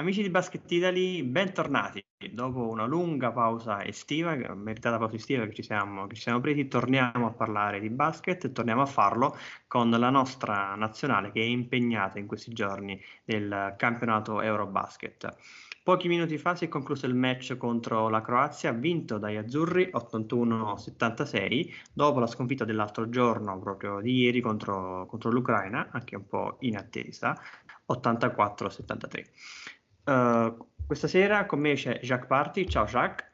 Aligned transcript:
Amici 0.00 0.22
di 0.22 0.30
Basket 0.30 0.62
Italy, 0.70 1.22
bentornati. 1.22 2.02
Dopo 2.32 2.66
una 2.66 2.86
lunga 2.86 3.32
pausa 3.32 3.84
estiva, 3.84 4.34
meritata 4.54 4.96
pausa 4.96 5.16
estiva 5.16 5.44
che 5.44 5.52
ci, 5.52 5.62
siamo, 5.62 6.06
che 6.06 6.14
ci 6.14 6.22
siamo 6.22 6.40
presi, 6.40 6.68
torniamo 6.68 7.26
a 7.26 7.32
parlare 7.32 7.80
di 7.80 7.90
basket 7.90 8.46
e 8.46 8.52
torniamo 8.52 8.80
a 8.80 8.86
farlo 8.86 9.36
con 9.66 9.90
la 9.90 10.08
nostra 10.08 10.74
nazionale 10.74 11.30
che 11.32 11.42
è 11.42 11.44
impegnata 11.44 12.18
in 12.18 12.26
questi 12.26 12.50
giorni 12.54 12.98
nel 13.24 13.74
campionato 13.76 14.40
Eurobasket. 14.40 15.36
Pochi 15.82 16.08
minuti 16.08 16.38
fa 16.38 16.54
si 16.54 16.64
è 16.64 16.68
concluso 16.68 17.04
il 17.04 17.14
match 17.14 17.58
contro 17.58 18.08
la 18.08 18.22
Croazia, 18.22 18.72
vinto 18.72 19.18
dagli 19.18 19.36
azzurri 19.36 19.90
81-76, 19.92 21.74
dopo 21.92 22.20
la 22.20 22.26
sconfitta 22.26 22.64
dell'altro 22.64 23.10
giorno, 23.10 23.58
proprio 23.58 24.00
di 24.00 24.14
ieri, 24.14 24.40
contro, 24.40 25.04
contro 25.04 25.30
l'Ucraina, 25.30 25.88
anche 25.90 26.16
un 26.16 26.26
po' 26.26 26.56
in 26.60 26.78
attesa, 26.78 27.38
84-73. 27.86 29.79
Uh, 30.10 30.66
questa 30.88 31.06
sera 31.06 31.46
con 31.46 31.60
me 31.60 31.74
c'è 31.74 32.00
Jacques 32.02 32.26
Parti. 32.26 32.68
Ciao 32.68 32.84
Jacques. 32.84 33.24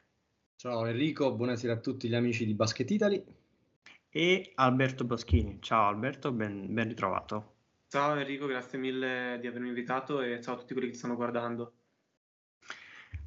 Ciao 0.57 0.85
Enrico, 0.85 1.33
buonasera 1.33 1.73
a 1.73 1.77
tutti 1.77 2.07
gli 2.07 2.13
amici 2.13 2.45
di 2.45 2.53
Basket 2.53 2.91
Italy. 2.91 3.23
E 4.11 4.51
Alberto 4.53 5.03
Boschini. 5.03 5.57
Ciao 5.59 5.87
Alberto, 5.87 6.31
ben, 6.31 6.71
ben 6.71 6.87
ritrovato. 6.87 7.55
Ciao 7.87 8.15
Enrico, 8.15 8.45
grazie 8.45 8.77
mille 8.77 9.39
di 9.41 9.47
avermi 9.47 9.69
invitato 9.69 10.21
e 10.21 10.39
ciao 10.39 10.53
a 10.53 10.57
tutti 10.59 10.73
quelli 10.73 10.91
che 10.91 10.95
stanno 10.95 11.15
guardando. 11.15 11.73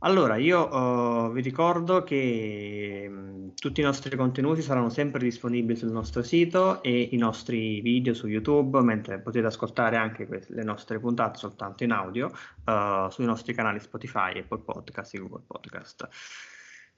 Allora, 0.03 0.37
io 0.37 0.67
uh, 0.67 1.31
vi 1.31 1.43
ricordo 1.43 2.03
che 2.03 3.07
mh, 3.07 3.55
tutti 3.55 3.81
i 3.81 3.85
nostri 3.85 4.17
contenuti 4.17 4.63
saranno 4.63 4.89
sempre 4.89 5.23
disponibili 5.23 5.79
sul 5.79 5.91
nostro 5.91 6.23
sito 6.23 6.83
e 6.83 7.11
i 7.13 7.17
nostri 7.19 7.83
video 7.83 8.15
su 8.15 8.27
YouTube, 8.27 8.81
mentre 8.81 9.21
potete 9.21 9.49
ascoltare 9.49 9.97
anche 9.97 10.27
le 10.49 10.63
nostre 10.63 10.99
puntate 10.99 11.37
soltanto 11.37 11.85
in 11.85 11.93
audio 11.93 12.31
uh, 12.65 13.11
sui 13.11 13.27
nostri 13.27 13.53
canali 13.53 13.79
Spotify, 13.79 14.39
Apple 14.39 14.61
Podcast 14.61 15.15
e 15.15 15.19
Google 15.19 15.43
Podcast. 15.47 16.09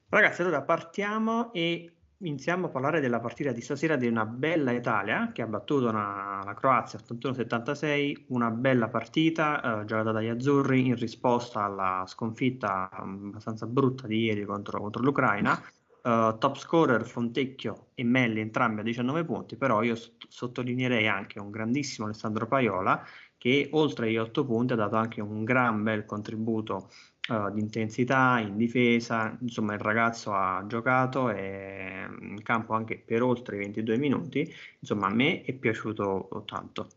Ragazzi, 0.08 0.42
allora 0.42 0.62
partiamo 0.62 1.52
e 1.52 2.01
iniziamo 2.22 2.66
a 2.66 2.68
parlare 2.70 3.00
della 3.00 3.20
partita 3.20 3.52
di 3.52 3.60
stasera 3.60 3.96
di 3.96 4.06
una 4.06 4.24
bella 4.24 4.72
Italia 4.72 5.30
che 5.32 5.42
ha 5.42 5.46
battuto 5.46 5.88
una, 5.88 6.42
la 6.44 6.54
Croazia 6.54 6.98
81-76, 6.98 8.24
una 8.28 8.50
bella 8.50 8.88
partita 8.88 9.80
eh, 9.80 9.84
giocata 9.84 10.12
dagli 10.12 10.28
azzurri 10.28 10.86
in 10.86 10.96
risposta 10.96 11.64
alla 11.64 12.04
sconfitta 12.06 12.90
mm, 13.02 13.28
abbastanza 13.28 13.66
brutta 13.66 14.06
di 14.06 14.24
ieri 14.24 14.44
contro, 14.44 14.80
contro 14.80 15.02
l'Ucraina. 15.02 15.60
Uh, 16.02 16.36
top 16.36 16.56
scorer 16.56 17.06
Fontecchio 17.06 17.90
e 17.94 18.02
Melli 18.02 18.40
entrambi 18.40 18.80
a 18.80 18.82
19 18.82 19.24
punti, 19.24 19.54
però 19.54 19.84
io 19.84 19.94
st- 19.94 20.26
sottolineerei 20.28 21.06
anche 21.06 21.38
un 21.38 21.48
grandissimo 21.48 22.08
Alessandro 22.08 22.48
Paiola 22.48 23.06
che 23.38 23.68
oltre 23.70 24.08
agli 24.08 24.16
8 24.16 24.44
punti 24.44 24.72
ha 24.72 24.76
dato 24.76 24.96
anche 24.96 25.20
un 25.20 25.44
gran 25.44 25.80
bel 25.84 26.04
contributo 26.04 26.90
uh, 27.28 27.50
di 27.52 27.60
intensità 27.60 28.38
in 28.40 28.56
difesa, 28.56 29.36
insomma 29.40 29.74
il 29.74 29.80
ragazzo 29.80 30.32
ha 30.32 30.64
giocato 30.66 31.30
e 31.30 32.06
in 32.20 32.42
campo 32.42 32.74
anche 32.74 32.98
per 32.98 33.22
oltre 33.22 33.56
22 33.58 33.96
minuti, 33.98 34.52
insomma 34.78 35.06
a 35.08 35.14
me 35.14 35.42
è 35.42 35.52
piaciuto 35.52 36.42
tanto. 36.46 36.88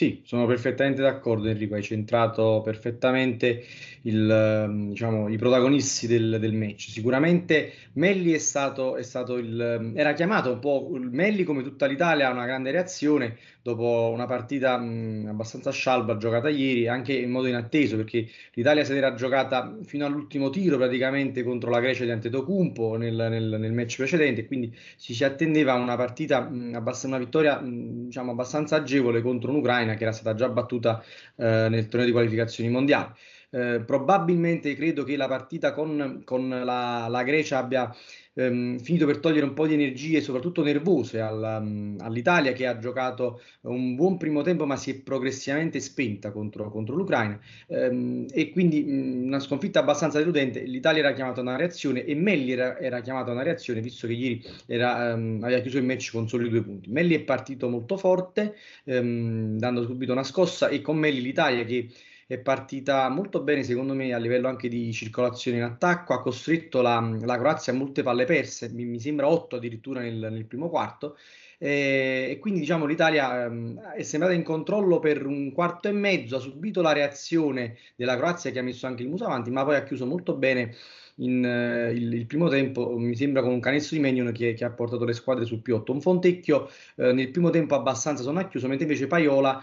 Sì, 0.00 0.22
sono 0.24 0.46
perfettamente 0.46 1.02
d'accordo 1.02 1.48
Enrico, 1.48 1.74
hai 1.74 1.82
centrato 1.82 2.62
perfettamente 2.64 3.62
il, 4.04 4.30
ehm, 4.30 4.88
diciamo, 4.88 5.28
i 5.28 5.36
protagonisti 5.36 6.06
del, 6.06 6.38
del, 6.40 6.54
match. 6.54 6.88
Sicuramente 6.88 7.70
Melli 7.94 8.32
è 8.32 8.38
stato, 8.38 8.96
è 8.96 9.02
stato 9.02 9.36
il... 9.36 9.92
era 9.94 10.14
chiamato 10.14 10.52
un 10.52 10.58
po' 10.58 10.88
Melli 10.98 11.44
come 11.44 11.62
tutta 11.62 11.84
l'Italia 11.84 12.28
a 12.28 12.32
una 12.32 12.46
grande 12.46 12.70
reazione 12.70 13.36
dopo 13.62 14.10
una 14.14 14.24
partita 14.24 14.78
mh, 14.78 15.26
abbastanza 15.28 15.70
scialba 15.70 16.16
giocata 16.16 16.48
ieri, 16.48 16.88
anche 16.88 17.12
in 17.12 17.30
modo 17.30 17.46
inatteso 17.48 17.96
perché 17.96 18.26
l'Italia 18.54 18.84
si 18.84 18.94
era 18.94 19.12
giocata 19.12 19.76
fino 19.84 20.06
all'ultimo 20.06 20.48
tiro 20.48 20.78
praticamente 20.78 21.42
contro 21.42 21.68
la 21.70 21.80
Grecia 21.80 22.04
di 22.04 22.10
Antetokounmpo 22.10 22.96
nel, 22.96 23.14
nel, 23.14 23.56
nel 23.58 23.72
match 23.72 23.96
precedente, 23.96 24.46
quindi 24.46 24.74
ci 24.96 25.12
si 25.14 25.24
attendeva 25.24 25.74
una 25.74 25.96
partita, 25.96 26.40
mh, 26.40 26.74
abbast- 26.74 27.04
una 27.04 27.18
vittoria 27.18 27.60
mh, 27.60 28.06
diciamo 28.06 28.30
abbastanza 28.32 28.76
agevole 28.76 29.20
contro 29.20 29.50
un'Ucraina 29.50 29.89
che 29.96 30.02
era 30.02 30.12
stata 30.12 30.34
già 30.34 30.48
battuta 30.48 31.02
eh, 31.36 31.68
nel 31.68 31.86
torneo 31.88 32.06
di 32.06 32.12
qualificazioni 32.12 32.70
mondiali. 32.70 33.12
Eh, 33.52 33.82
probabilmente 33.84 34.76
credo 34.76 35.02
che 35.02 35.16
la 35.16 35.26
partita 35.26 35.72
con, 35.72 36.22
con 36.24 36.48
la, 36.48 37.08
la, 37.08 37.22
Grecia 37.24 37.58
abbia 37.58 37.92
ehm, 38.40 38.78
finito 38.78 39.06
per 39.06 39.18
togliere 39.18 39.44
un 39.46 39.54
po' 39.54 39.66
di 39.66 39.74
energie, 39.74 40.20
soprattutto 40.20 40.62
nervose, 40.62 41.20
al, 41.20 41.58
um, 41.62 41.96
all'Italia 42.00 42.52
che 42.52 42.66
ha 42.66 42.78
giocato 42.78 43.40
un 43.62 43.94
buon 43.94 44.16
primo 44.16 44.42
tempo 44.42 44.66
ma 44.66 44.76
si 44.76 44.90
è 44.90 45.00
progressivamente 45.00 45.80
spenta 45.80 46.32
contro, 46.32 46.70
contro 46.70 46.94
l'Ucraina 46.96 47.38
ehm, 47.68 48.26
e 48.30 48.50
quindi 48.50 48.82
mh, 48.82 49.26
una 49.26 49.40
sconfitta 49.40 49.80
abbastanza 49.80 50.18
deludente. 50.18 50.62
L'Italia 50.62 51.00
era 51.00 51.12
chiamata 51.12 51.40
a 51.40 51.42
una 51.42 51.56
reazione 51.56 52.04
e 52.04 52.14
Melli 52.14 52.52
era, 52.52 52.78
era 52.78 53.00
chiamato 53.00 53.30
a 53.30 53.34
una 53.34 53.42
reazione 53.42 53.80
visto 53.80 54.06
che 54.06 54.12
ieri 54.14 54.42
era, 54.66 55.14
um, 55.14 55.40
aveva 55.42 55.60
chiuso 55.60 55.78
il 55.78 55.84
match 55.84 56.10
con 56.10 56.28
soli 56.28 56.48
due 56.48 56.62
punti. 56.62 56.90
Melli 56.90 57.14
è 57.14 57.20
partito 57.20 57.68
molto 57.68 57.96
forte, 57.96 58.54
um, 58.84 59.58
dando 59.58 59.82
subito 59.84 60.12
una 60.12 60.24
scossa 60.24 60.68
e 60.68 60.80
con 60.80 60.96
Melli 60.96 61.20
l'Italia 61.20 61.64
che 61.64 61.88
è 62.30 62.38
partita 62.38 63.08
molto 63.08 63.42
bene 63.42 63.64
secondo 63.64 63.92
me 63.92 64.14
a 64.14 64.18
livello 64.18 64.46
anche 64.46 64.68
di 64.68 64.92
circolazione 64.92 65.56
in 65.56 65.64
attacco, 65.64 66.14
ha 66.14 66.22
costretto 66.22 66.80
la, 66.80 67.00
la 67.22 67.36
Croazia 67.36 67.72
a 67.72 67.76
molte 67.76 68.04
palle 68.04 68.24
perse, 68.24 68.68
mi, 68.68 68.84
mi 68.84 69.00
sembra 69.00 69.28
8 69.28 69.56
addirittura 69.56 70.00
nel, 70.00 70.28
nel 70.30 70.44
primo 70.44 70.68
quarto, 70.68 71.16
eh, 71.58 72.28
e 72.30 72.38
quindi 72.38 72.60
diciamo 72.60 72.86
l'Italia 72.86 73.46
ehm, 73.46 73.80
è 73.94 74.02
sembrata 74.04 74.32
in 74.32 74.44
controllo 74.44 75.00
per 75.00 75.26
un 75.26 75.50
quarto 75.50 75.88
e 75.88 75.92
mezzo, 75.92 76.36
ha 76.36 76.38
subito 76.38 76.82
la 76.82 76.92
reazione 76.92 77.78
della 77.96 78.16
Croazia 78.16 78.52
che 78.52 78.60
ha 78.60 78.62
messo 78.62 78.86
anche 78.86 79.02
il 79.02 79.08
muso 79.08 79.24
avanti, 79.24 79.50
ma 79.50 79.64
poi 79.64 79.74
ha 79.74 79.82
chiuso 79.82 80.06
molto 80.06 80.36
bene 80.36 80.72
in, 81.20 81.44
uh, 81.44 81.90
il, 81.94 82.12
il, 82.12 82.26
primo 82.26 82.48
tempo, 82.48 82.96
mi 82.98 83.16
sembra 83.16 83.42
con 83.42 83.52
un 83.52 83.60
canestro 83.60 83.96
di 83.96 84.02
Menion 84.02 84.32
che, 84.32 84.54
che 84.54 84.64
ha 84.64 84.70
portato 84.70 85.04
le 85.04 85.12
squadre 85.12 85.44
sul 85.44 85.60
più 85.60 85.74
8. 85.76 85.92
Un 85.92 86.00
Fontecchio 86.00 86.68
uh, 86.96 87.12
nel 87.12 87.30
primo 87.30 87.50
tempo 87.50 87.74
abbastanza 87.74 88.22
sono 88.22 88.46
chiuso, 88.48 88.68
mentre 88.68 88.86
invece 88.86 89.06
Paiola 89.06 89.62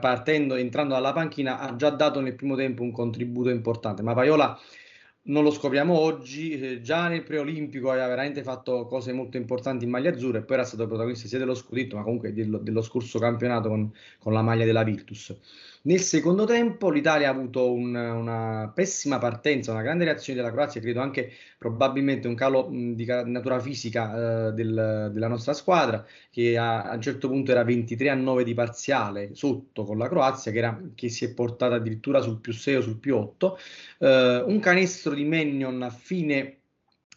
partendo, 0.00 0.54
entrando 0.54 0.94
dalla 0.94 1.12
panchina, 1.12 1.58
ha 1.58 1.76
già 1.76 1.90
dato 1.90 2.20
nel 2.20 2.34
primo 2.34 2.56
tempo 2.56 2.82
un 2.82 2.92
contributo 2.92 3.50
importante. 3.50 4.02
Ma 4.02 4.14
Paiola 4.14 4.58
non 5.26 5.42
lo 5.42 5.50
scopriamo 5.50 5.98
oggi, 5.98 6.58
eh, 6.58 6.80
già 6.80 7.08
nel 7.08 7.22
preolimpico 7.22 7.90
aveva 7.90 8.06
veramente 8.06 8.42
fatto 8.42 8.86
cose 8.86 9.12
molto 9.12 9.36
importanti 9.36 9.84
in 9.84 9.90
maglia 9.90 10.10
azzurra 10.10 10.38
e 10.38 10.42
poi 10.42 10.56
era 10.56 10.64
stato 10.64 10.86
protagonista 10.86 11.26
sia 11.26 11.38
dello 11.38 11.54
scudetto 11.54 11.96
ma 11.96 12.02
comunque 12.02 12.32
dello, 12.32 12.58
dello 12.58 12.82
scorso 12.82 13.18
campionato 13.18 13.68
con, 13.68 13.92
con, 14.18 14.32
la 14.32 14.42
maglia 14.42 14.64
della 14.64 14.84
Virtus. 14.84 15.34
Nel 15.86 16.00
secondo 16.00 16.44
tempo 16.46 16.90
l'Italia 16.90 17.28
ha 17.28 17.30
avuto 17.30 17.72
un, 17.72 17.94
una 17.94 18.72
pessima 18.74 19.18
partenza, 19.18 19.70
una 19.70 19.82
grande 19.82 20.04
reazione 20.04 20.40
della 20.40 20.50
Croazia, 20.50 20.80
credo 20.80 21.00
anche 21.00 21.30
probabilmente 21.56 22.26
un 22.26 22.34
calo 22.34 22.68
mh, 22.68 22.94
di 22.94 23.04
natura 23.06 23.60
fisica 23.60 24.48
eh, 24.48 24.52
del, 24.52 25.10
della 25.12 25.28
nostra 25.28 25.52
squadra 25.52 26.04
che 26.28 26.58
a, 26.58 26.82
a, 26.82 26.94
un 26.96 27.00
certo 27.00 27.28
punto 27.28 27.52
era 27.52 27.62
23 27.62 28.10
a 28.10 28.14
9 28.14 28.42
di 28.42 28.52
parziale 28.52 29.30
sotto 29.36 29.84
con 29.84 29.96
la 29.96 30.08
Croazia 30.08 30.50
che, 30.50 30.58
era, 30.58 30.80
che 30.96 31.08
si 31.08 31.24
è 31.24 31.32
portata 31.32 31.76
addirittura 31.76 32.20
sul 32.20 32.40
più 32.40 32.52
6 32.52 32.74
o 32.74 32.80
sul 32.80 32.98
più 32.98 33.16
8. 33.16 33.58
Eh, 33.98 34.42
un 34.44 34.58
canestro 34.58 35.14
di 35.14 35.24
Mennion 35.24 35.82
a 35.82 35.90
fine 35.90 36.62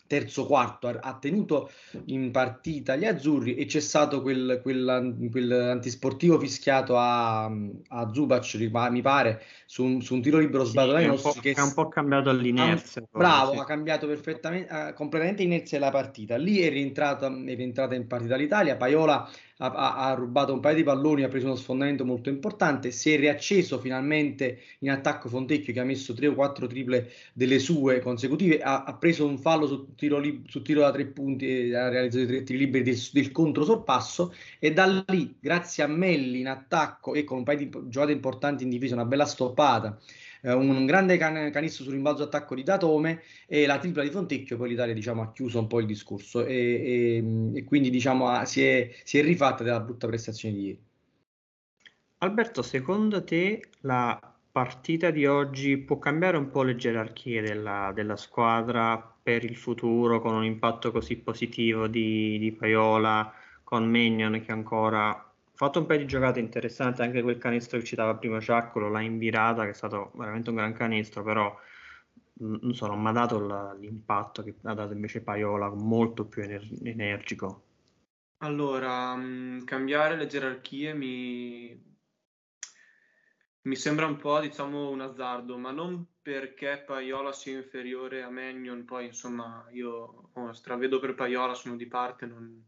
terzo 0.09 0.47
quarto 0.47 0.87
ha, 0.87 1.17
tenuto 1.21 1.69
in 2.05 2.31
partita 2.31 2.95
gli 2.95 3.05
azzurri 3.05 3.53
e 3.53 3.65
c'è 3.65 3.79
stato 3.79 4.23
quel, 4.23 4.59
quel, 4.63 5.15
quel 5.29 5.51
antisportivo 5.51 6.39
fischiato 6.39 6.97
a, 6.97 7.45
a 7.45 8.11
Zubac, 8.11 8.55
mi 8.89 9.01
pare, 9.01 9.43
su 9.67 9.83
un, 9.83 10.01
su 10.01 10.15
un 10.15 10.23
tiro 10.23 10.39
libero 10.39 10.63
sbagliato 10.63 11.17
sì, 11.17 11.39
dai 11.41 11.53
che 11.53 11.61
ha 11.61 11.63
un 11.63 11.73
po' 11.75 11.89
cambiato 11.89 12.31
l'inerzia. 12.31 13.03
Ha, 13.03 13.07
bravo, 13.11 13.51
sì. 13.51 13.57
ha 13.59 13.65
cambiato 13.65 14.07
perfettamente, 14.07 14.73
ha, 14.73 14.93
completamente 14.93 15.43
l'inerzia 15.43 15.77
della 15.77 15.91
partita. 15.91 16.37
Lì 16.37 16.57
è 16.61 16.69
rientrata, 16.69 17.27
è 17.27 17.55
rientrata 17.55 17.93
in 17.93 18.07
partita 18.07 18.35
l'Italia, 18.35 18.77
Paiola 18.77 19.29
ha, 19.61 19.95
ha, 19.95 20.13
rubato 20.13 20.53
un 20.53 20.59
paio 20.59 20.75
di 20.75 20.83
palloni, 20.83 21.23
ha 21.23 21.27
preso 21.27 21.47
uno 21.47 21.55
sfondamento 21.55 22.05
molto 22.05 22.29
importante, 22.29 22.91
si 22.91 23.11
è 23.11 23.17
riacceso 23.17 23.77
finalmente 23.79 24.59
in 24.79 24.91
attacco 24.91 25.27
Fontecchio 25.27 25.73
che 25.73 25.79
ha 25.79 25.83
messo 25.83 26.13
tre 26.13 26.27
o 26.27 26.33
quattro 26.33 26.67
triple 26.67 27.09
delle 27.33 27.59
sue 27.59 27.99
consecutive, 27.99 28.61
ha, 28.61 28.83
ha 28.83 28.95
preso 28.95 29.25
un 29.25 29.37
fallo 29.37 29.67
su 29.67 29.95
tiro, 29.95 30.17
li, 30.19 30.43
su 30.47 30.61
tiro, 30.61 30.81
da 30.81 30.91
tre 30.91 31.05
punti 31.07 31.69
e 31.69 31.75
ha 31.75 31.89
realizzato 31.89 32.23
i 32.23 32.27
tre 32.27 32.43
tiri 32.43 32.59
liberi 32.59 32.83
del, 32.83 32.99
del 33.11 33.31
controsorpasso 33.31 34.33
e 34.59 34.71
da 34.71 35.03
lì, 35.07 35.35
grazie 35.39 35.83
a 35.83 35.87
Melli 35.87 36.39
in 36.39 36.47
attacco 36.47 37.13
e 37.13 37.23
con 37.25 37.39
un 37.39 37.43
paio 37.43 37.57
di 37.57 37.69
giocate 37.87 38.11
importanti 38.13 38.63
in 38.63 38.69
difesa, 38.69 38.93
una 38.93 39.05
bella 39.05 39.25
stoppata 39.25 39.99
eh, 40.41 40.53
un 40.53 40.85
grande 40.85 41.17
can- 41.17 41.51
canestro 41.51 41.83
sul 41.83 41.93
rimbalzo 41.93 42.23
attacco 42.23 42.55
di 42.55 42.63
Datome 42.63 43.21
e 43.47 43.65
la 43.65 43.79
tripla 43.79 44.03
di 44.03 44.09
Fontecchio, 44.09 44.57
poi 44.57 44.69
l'Italia 44.69 44.93
diciamo, 44.93 45.21
ha 45.21 45.31
chiuso 45.31 45.59
un 45.59 45.67
po' 45.67 45.79
il 45.79 45.85
discorso 45.85 46.45
e, 46.45 46.53
e, 46.55 47.57
e 47.59 47.63
quindi 47.63 47.89
diciamo, 47.89 48.27
ha, 48.27 48.45
si, 48.45 48.63
è, 48.63 48.89
si, 49.03 49.19
è, 49.19 49.23
rifatta 49.23 49.63
della 49.63 49.79
brutta 49.79 50.07
prestazione 50.07 50.55
di 50.55 50.65
ieri. 50.65 50.83
Alberto, 52.19 52.61
secondo 52.61 53.23
te 53.23 53.69
la 53.81 54.19
partita 54.51 55.09
di 55.09 55.25
oggi 55.25 55.77
può 55.77 55.99
cambiare 55.99 56.35
un 56.35 56.49
po' 56.49 56.63
le 56.63 56.75
gerarchie 56.75 57.41
della, 57.41 57.91
della 57.93 58.17
squadra 58.17 58.97
per 59.21 59.43
il 59.45 59.55
futuro 59.55 60.19
con 60.19 60.33
un 60.33 60.43
impatto 60.43 60.91
così 60.91 61.17
positivo 61.17 61.87
di, 61.87 62.37
di 62.39 62.51
Paiola, 62.51 63.31
con 63.63 63.89
Magnon 63.89 64.41
che 64.43 64.51
ancora 64.51 65.28
fatto 65.59 65.79
un 65.79 65.87
paio 65.87 65.99
di 65.99 66.05
giocate 66.05 66.39
interessanti, 66.39 67.01
anche 67.01 67.21
quel 67.21 67.37
canestro 67.37 67.79
che 67.79 67.83
citava 67.83 68.15
prima 68.15 68.39
Ciaccolo, 68.39 68.87
l'ha 68.87 69.01
invirata, 69.01 69.65
che 69.65 69.71
è 69.71 69.73
stato 69.73 70.13
veramente 70.15 70.51
un 70.51 70.55
gran 70.55 70.71
canestro, 70.71 71.21
però 71.21 71.53
non 72.35 72.73
so, 72.73 72.87
non 72.87 73.01
mi 73.01 73.09
ha 73.09 73.11
dato 73.11 73.75
l'impatto 73.77 74.41
che 74.41 74.55
ha 74.63 74.73
dato 74.73 74.93
invece 74.93 75.19
Paiola, 75.19 75.67
molto 75.67 76.25
più 76.27 76.43
ener- 76.43 76.65
energico. 76.83 77.63
Allora, 78.37 79.13
mh, 79.17 79.65
cambiare 79.65 80.15
le 80.15 80.27
gerarchie 80.27 80.93
mi, 80.93 81.97
mi 83.63 83.75
sembra 83.75 84.05
un 84.05 84.15
po', 84.15 84.39
diciamo, 84.39 84.89
un 84.89 85.01
azzardo, 85.01 85.57
ma 85.57 85.71
non 85.71 86.07
perché 86.21 86.81
Paiola 86.87 87.33
sia 87.33 87.57
inferiore 87.57 88.23
a 88.23 88.29
Magnon, 88.29 88.85
poi 88.85 89.07
insomma 89.07 89.67
io 89.71 90.29
oh, 90.31 90.53
stravedo 90.53 90.99
per 90.99 91.15
Paiola, 91.15 91.53
sono 91.53 91.75
di 91.75 91.87
parte, 91.87 92.25
non, 92.25 92.65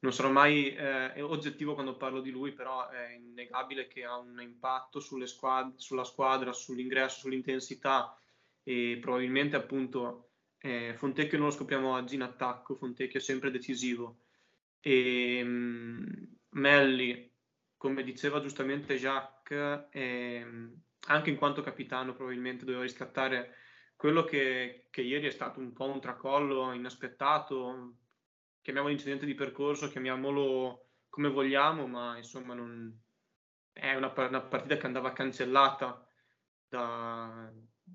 non 0.00 0.12
sarò 0.12 0.30
mai 0.30 0.74
eh, 0.74 1.20
oggettivo 1.20 1.74
quando 1.74 1.96
parlo 1.96 2.20
di 2.20 2.30
lui, 2.30 2.52
però 2.52 2.88
è 2.88 3.12
innegabile 3.12 3.86
che 3.86 4.04
ha 4.04 4.16
un 4.16 4.40
impatto 4.40 5.00
squad- 5.00 5.76
sulla 5.76 6.04
squadra, 6.04 6.52
sull'ingresso, 6.52 7.20
sull'intensità 7.20 8.18
e 8.62 8.98
probabilmente 9.00 9.56
appunto 9.56 10.30
eh, 10.58 10.94
Fontecchio 10.96 11.38
non 11.38 11.48
lo 11.48 11.52
scopriamo 11.52 11.92
oggi 11.92 12.14
in 12.14 12.22
attacco, 12.22 12.74
Fontecchio 12.74 13.18
è 13.18 13.22
sempre 13.22 13.50
decisivo. 13.50 14.24
E 14.80 15.40
um, 15.42 16.36
Melli, 16.50 17.30
come 17.76 18.02
diceva 18.02 18.40
giustamente 18.40 18.96
Jacques, 18.96 19.88
eh, 19.90 20.46
anche 21.08 21.30
in 21.30 21.36
quanto 21.36 21.62
capitano 21.62 22.14
probabilmente 22.14 22.64
doveva 22.64 22.82
riscattare 22.82 23.56
quello 23.96 24.24
che, 24.24 24.86
che, 24.90 25.02
ieri 25.02 25.26
è 25.26 25.30
stato 25.30 25.60
un 25.60 25.72
po' 25.72 25.90
un 25.90 26.00
tracollo 26.00 26.72
inaspettato, 26.72 27.96
chiamiamolo 28.60 28.92
incidente 28.92 29.26
di 29.26 29.34
percorso, 29.34 29.88
chiamiamolo 29.88 30.88
come 31.08 31.28
vogliamo, 31.28 31.86
ma 31.86 32.16
insomma 32.16 32.54
non, 32.54 32.98
è 33.72 33.94
una, 33.94 34.12
una 34.16 34.40
partita 34.40 34.76
che 34.76 34.86
andava 34.86 35.12
cancellata 35.12 36.06
da, 36.68 37.50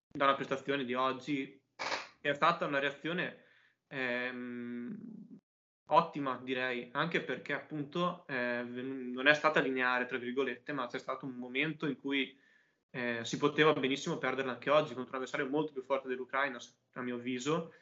dalla 0.07 0.35
prestazione 0.35 0.85
di 0.85 0.93
oggi. 0.93 1.61
È 2.19 2.33
stata 2.33 2.65
una 2.65 2.79
reazione 2.79 3.45
ehm, 3.87 4.97
ottima, 5.87 6.39
direi, 6.43 6.89
anche 6.93 7.21
perché 7.21 7.53
appunto 7.53 8.25
eh, 8.27 8.63
non 8.63 9.27
è 9.27 9.33
stata 9.33 9.59
lineare, 9.59 10.05
tra 10.05 10.17
virgolette, 10.17 10.73
ma 10.73 10.87
c'è 10.87 10.99
stato 10.99 11.25
un 11.25 11.35
momento 11.35 11.85
in 11.85 11.99
cui 11.99 12.37
eh, 12.89 13.19
si 13.23 13.37
poteva 13.37 13.73
benissimo 13.73 14.17
perderla 14.17 14.53
anche 14.53 14.69
oggi 14.69 14.93
contro 14.93 15.11
un 15.11 15.15
avversario 15.15 15.47
molto 15.47 15.73
più 15.73 15.83
forte 15.83 16.07
dell'Ucraina, 16.07 16.57
a 16.93 17.01
mio 17.01 17.15
avviso, 17.15 17.73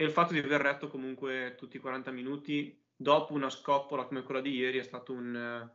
e 0.00 0.04
il 0.04 0.12
fatto 0.12 0.32
di 0.32 0.38
aver 0.38 0.62
retto 0.62 0.88
comunque 0.88 1.56
tutti 1.58 1.76
i 1.76 1.78
40 1.78 2.10
minuti 2.10 2.74
dopo 2.96 3.34
una 3.34 3.50
scoppola 3.50 4.04
come 4.04 4.22
quella 4.22 4.40
di 4.40 4.54
ieri 4.54 4.78
è 4.78 4.82
stato 4.82 5.12
un, 5.12 5.70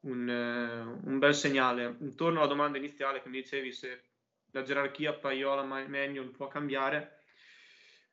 un, 0.00 0.98
un 1.04 1.18
bel 1.20 1.34
segnale. 1.36 1.96
Intorno 2.00 2.40
alla 2.40 2.48
domanda 2.48 2.78
iniziale 2.78 3.22
che 3.22 3.28
mi 3.28 3.40
dicevi 3.40 3.70
se 3.70 4.02
la 4.50 4.62
gerarchia 4.62 5.12
Paiola 5.12 5.62
Manuel 5.62 6.30
può 6.30 6.48
cambiare, 6.48 7.20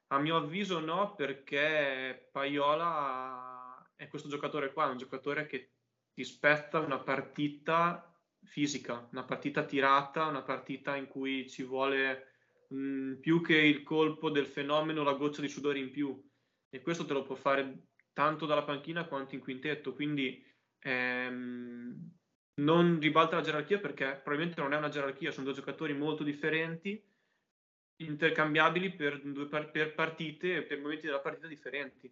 a 0.09 0.19
mio 0.19 0.35
avviso 0.35 0.79
no, 0.79 1.15
perché 1.15 2.29
Paiola 2.31 3.83
è 3.95 4.07
questo 4.09 4.29
giocatore 4.29 4.71
qua, 4.71 4.85
è 4.85 4.91
un 4.91 4.97
giocatore 4.97 5.47
che 5.47 5.71
ti 6.13 6.23
spezza 6.23 6.77
una 6.77 6.99
partita 6.99 8.15
fisica, 8.43 9.07
una 9.11 9.23
partita 9.23 9.63
tirata, 9.63 10.27
una 10.27 10.43
partita 10.43 10.95
in 10.95 11.07
cui 11.07 11.49
ci 11.49 11.63
vuole 11.63 12.36
mm, 12.73 13.15
più 13.15 13.41
che 13.41 13.57
il 13.57 13.83
colpo 13.83 14.29
del 14.29 14.45
fenomeno, 14.45 15.03
la 15.03 15.13
goccia 15.13 15.41
di 15.41 15.49
sudore 15.49 15.79
in 15.79 15.91
più. 15.91 16.21
E 16.69 16.81
questo 16.81 17.05
te 17.05 17.13
lo 17.13 17.23
può 17.23 17.35
fare 17.35 17.87
tanto 18.13 18.45
dalla 18.45 18.63
panchina 18.63 19.05
quanto 19.05 19.35
in 19.35 19.41
quintetto. 19.41 19.93
Quindi 19.93 20.43
ehm, 20.79 22.11
non 22.55 22.99
ribalta 22.99 23.35
la 23.35 23.41
gerarchia 23.41 23.79
perché 23.79 24.19
probabilmente 24.23 24.61
non 24.61 24.73
è 24.73 24.77
una 24.77 24.89
gerarchia, 24.89 25.31
sono 25.31 25.45
due 25.45 25.55
giocatori 25.55 25.93
molto 25.93 26.23
differenti 26.23 27.01
intercambiabili 27.97 28.93
per, 28.93 29.21
due 29.21 29.47
par- 29.47 29.71
per 29.71 29.93
partite 29.93 30.57
e 30.57 30.63
per 30.63 30.79
momenti 30.79 31.05
della 31.05 31.19
partita 31.19 31.47
differenti. 31.47 32.07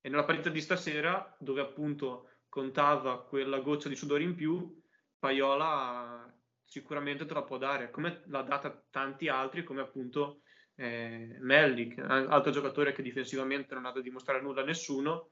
E 0.00 0.08
nella 0.08 0.24
partita 0.24 0.48
di 0.48 0.60
stasera, 0.60 1.36
dove 1.38 1.60
appunto 1.60 2.30
contava 2.48 3.24
quella 3.24 3.60
goccia 3.60 3.88
di 3.88 3.96
sudore 3.96 4.22
in 4.22 4.34
più, 4.34 4.80
Paiola 5.18 6.32
sicuramente 6.70 7.26
te 7.26 7.34
la 7.34 7.42
può 7.42 7.58
dare, 7.58 7.90
come 7.90 8.22
l'ha 8.26 8.42
data 8.42 8.80
tanti 8.90 9.26
altri, 9.26 9.64
come 9.64 9.80
appunto 9.80 10.42
eh, 10.76 11.36
Melli, 11.40 11.92
altro 11.98 12.52
giocatore 12.52 12.92
che 12.92 13.02
difensivamente 13.02 13.74
non 13.74 13.86
ha 13.86 13.90
da 13.90 14.00
dimostrare 14.00 14.40
nulla 14.40 14.62
a 14.62 14.64
nessuno, 14.64 15.30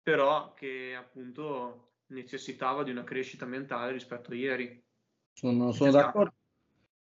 però 0.00 0.54
che 0.54 0.94
appunto 0.96 1.94
necessitava 2.10 2.84
di 2.84 2.92
una 2.92 3.02
crescita 3.02 3.44
mentale 3.44 3.90
rispetto 3.90 4.30
a 4.30 4.36
ieri. 4.36 4.80
Sono, 5.32 5.72
sono 5.72 5.90
d'accordo. 5.90 6.36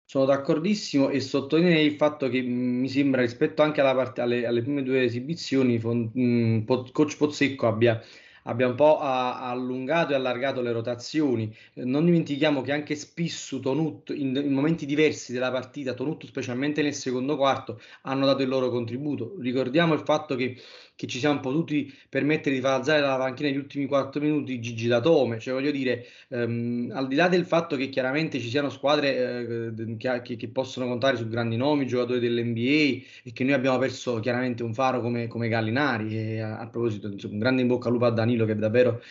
Sono 0.05 0.25
d'accordissimo 0.25 1.09
e 1.09 1.19
sottolineo 1.19 1.79
il 1.79 1.93
fatto 1.93 2.27
che 2.27 2.43
mm, 2.43 2.79
mi 2.81 2.89
sembra 2.89 3.21
rispetto 3.21 3.63
anche 3.63 3.81
part- 3.81 4.19
alle, 4.19 4.45
alle, 4.45 4.61
prime 4.61 4.83
due 4.83 5.03
esibizioni, 5.03 5.79
mh, 5.79 6.11
mm, 6.19 6.65
Coach 6.91 7.17
Pozzecco 7.17 7.65
abbia 7.67 7.99
abbia 8.43 8.67
un 8.67 8.75
po' 8.75 8.99
allungato 8.99 10.13
e 10.13 10.15
allargato 10.15 10.61
le 10.61 10.71
rotazioni. 10.71 11.55
Eh, 11.73 11.85
non 11.85 12.05
dimentichiamo 12.05 12.61
che 12.61 12.71
anche 12.71 12.95
Spissu, 12.95 13.59
Tonut, 13.59 14.09
in, 14.09 14.35
in, 14.35 14.53
momenti 14.53 14.85
diversi 14.85 15.33
della 15.33 15.51
partita, 15.51 15.93
Tonut 15.93 16.25
specialmente 16.25 16.81
nel 16.81 16.93
secondo 16.93 17.35
quarto, 17.37 17.79
hanno 18.03 18.25
dato 18.25 18.41
il 18.41 18.49
loro 18.49 18.69
contributo. 18.69 19.35
Ricordiamo 19.39 19.93
il 19.93 20.01
fatto 20.01 20.35
che 20.35 20.57
che 20.95 21.07
ci 21.07 21.19
siamo 21.19 21.39
potuti 21.39 21.91
permettere 22.07 22.55
di 22.55 22.61
far 22.61 22.79
alzare 22.79 23.01
la 23.01 23.17
panchina 23.17 23.49
negli 23.49 23.57
ultimi 23.57 23.87
4 23.87 24.21
minuti 24.21 24.59
Gigi 24.61 24.87
Datome, 24.87 25.39
cioè 25.39 25.53
voglio 25.53 25.71
dire, 25.71 26.05
ehm, 26.29 26.91
al 26.93 27.07
di 27.07 27.15
là 27.15 27.27
del 27.27 27.45
fatto 27.45 27.75
che 27.75 27.89
chiaramente 27.89 28.39
ci 28.39 28.49
siano 28.49 28.69
squadre 28.69 29.73
eh, 29.75 30.21
che, 30.21 30.35
che, 30.37 30.47
possono 30.49 30.87
contare 30.87 31.17
su 31.17 31.27
grandi 31.27 31.57
nomi, 31.57 31.87
giocatori 31.87 32.19
dell'NBA 32.19 33.03
e 33.23 33.33
che 33.33 33.43
noi 33.43 33.53
abbiamo 33.53 33.77
perso 33.79 34.19
chiaramente 34.19 34.63
un 34.63 34.73
faro 34.73 35.01
come, 35.01 35.27
come 35.27 35.47
Gallinari 35.47 36.15
e 36.15 36.39
a, 36.39 36.59
a 36.59 36.67
proposito, 36.67 37.07
insomma, 37.07 37.33
un 37.33 37.39
grande 37.39 37.61
in 37.61 37.67
bocca 37.67 37.87
al 37.87 37.93
lupo 37.93 38.05
a 38.05 38.11
Danilo 38.11 38.32
che 38.45 38.55
davvero 38.55 39.01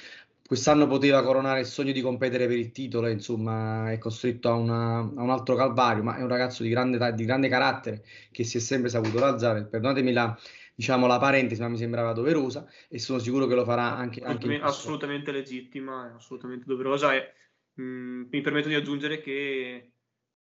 quest'anno 0.53 0.87
poteva 0.87 1.23
coronare 1.23 1.61
il 1.61 1.67
sogno 1.67 1.93
di 1.93 2.03
competere 2.03 2.47
per 2.47 2.59
il 2.59 2.73
titolo, 2.73 3.09
insomma 3.09 3.91
è 3.91 3.97
costretto 3.97 4.51
a, 4.51 4.53
una, 4.53 4.99
a, 4.99 5.23
un 5.23 5.31
altro 5.31 5.55
calvario, 5.55 6.03
ma 6.03 6.17
è 6.17 6.23
un 6.23 6.29
ragazzo 6.29 6.63
di 6.63 6.69
grande, 6.69 7.15
di 7.15 7.25
grande 7.25 7.49
carattere 7.49 8.05
che 8.31 8.45
si 8.45 8.59
è 8.59 8.61
sempre 8.61 8.91
saputo 8.91 9.19
razzare, 9.19 9.65
perdonatemi 9.65 10.13
la, 10.13 10.39
diciamo, 10.75 11.07
la 11.07 11.19
parentesi, 11.19 11.61
ma 11.61 11.69
mi 11.69 11.79
sembrava 11.79 12.13
doverosa 12.13 12.69
e 12.89 12.99
sono 12.99 13.19
sicuro 13.19 13.47
che 13.47 13.55
lo 13.55 13.65
farà 13.65 13.97
anche, 13.97 14.21
assolutamente, 14.21 14.63
anche 14.63 14.77
assolutamente 14.77 15.33
legittima, 15.33 16.15
assolutamente 16.15 16.65
doverosa 16.67 17.15
e 17.15 17.33
mh, 17.75 17.83
mm, 17.83 18.23
mi 18.31 18.41
permetto 18.43 18.69
di 18.69 18.75
aggiungere 18.75 19.23
che 19.23 19.93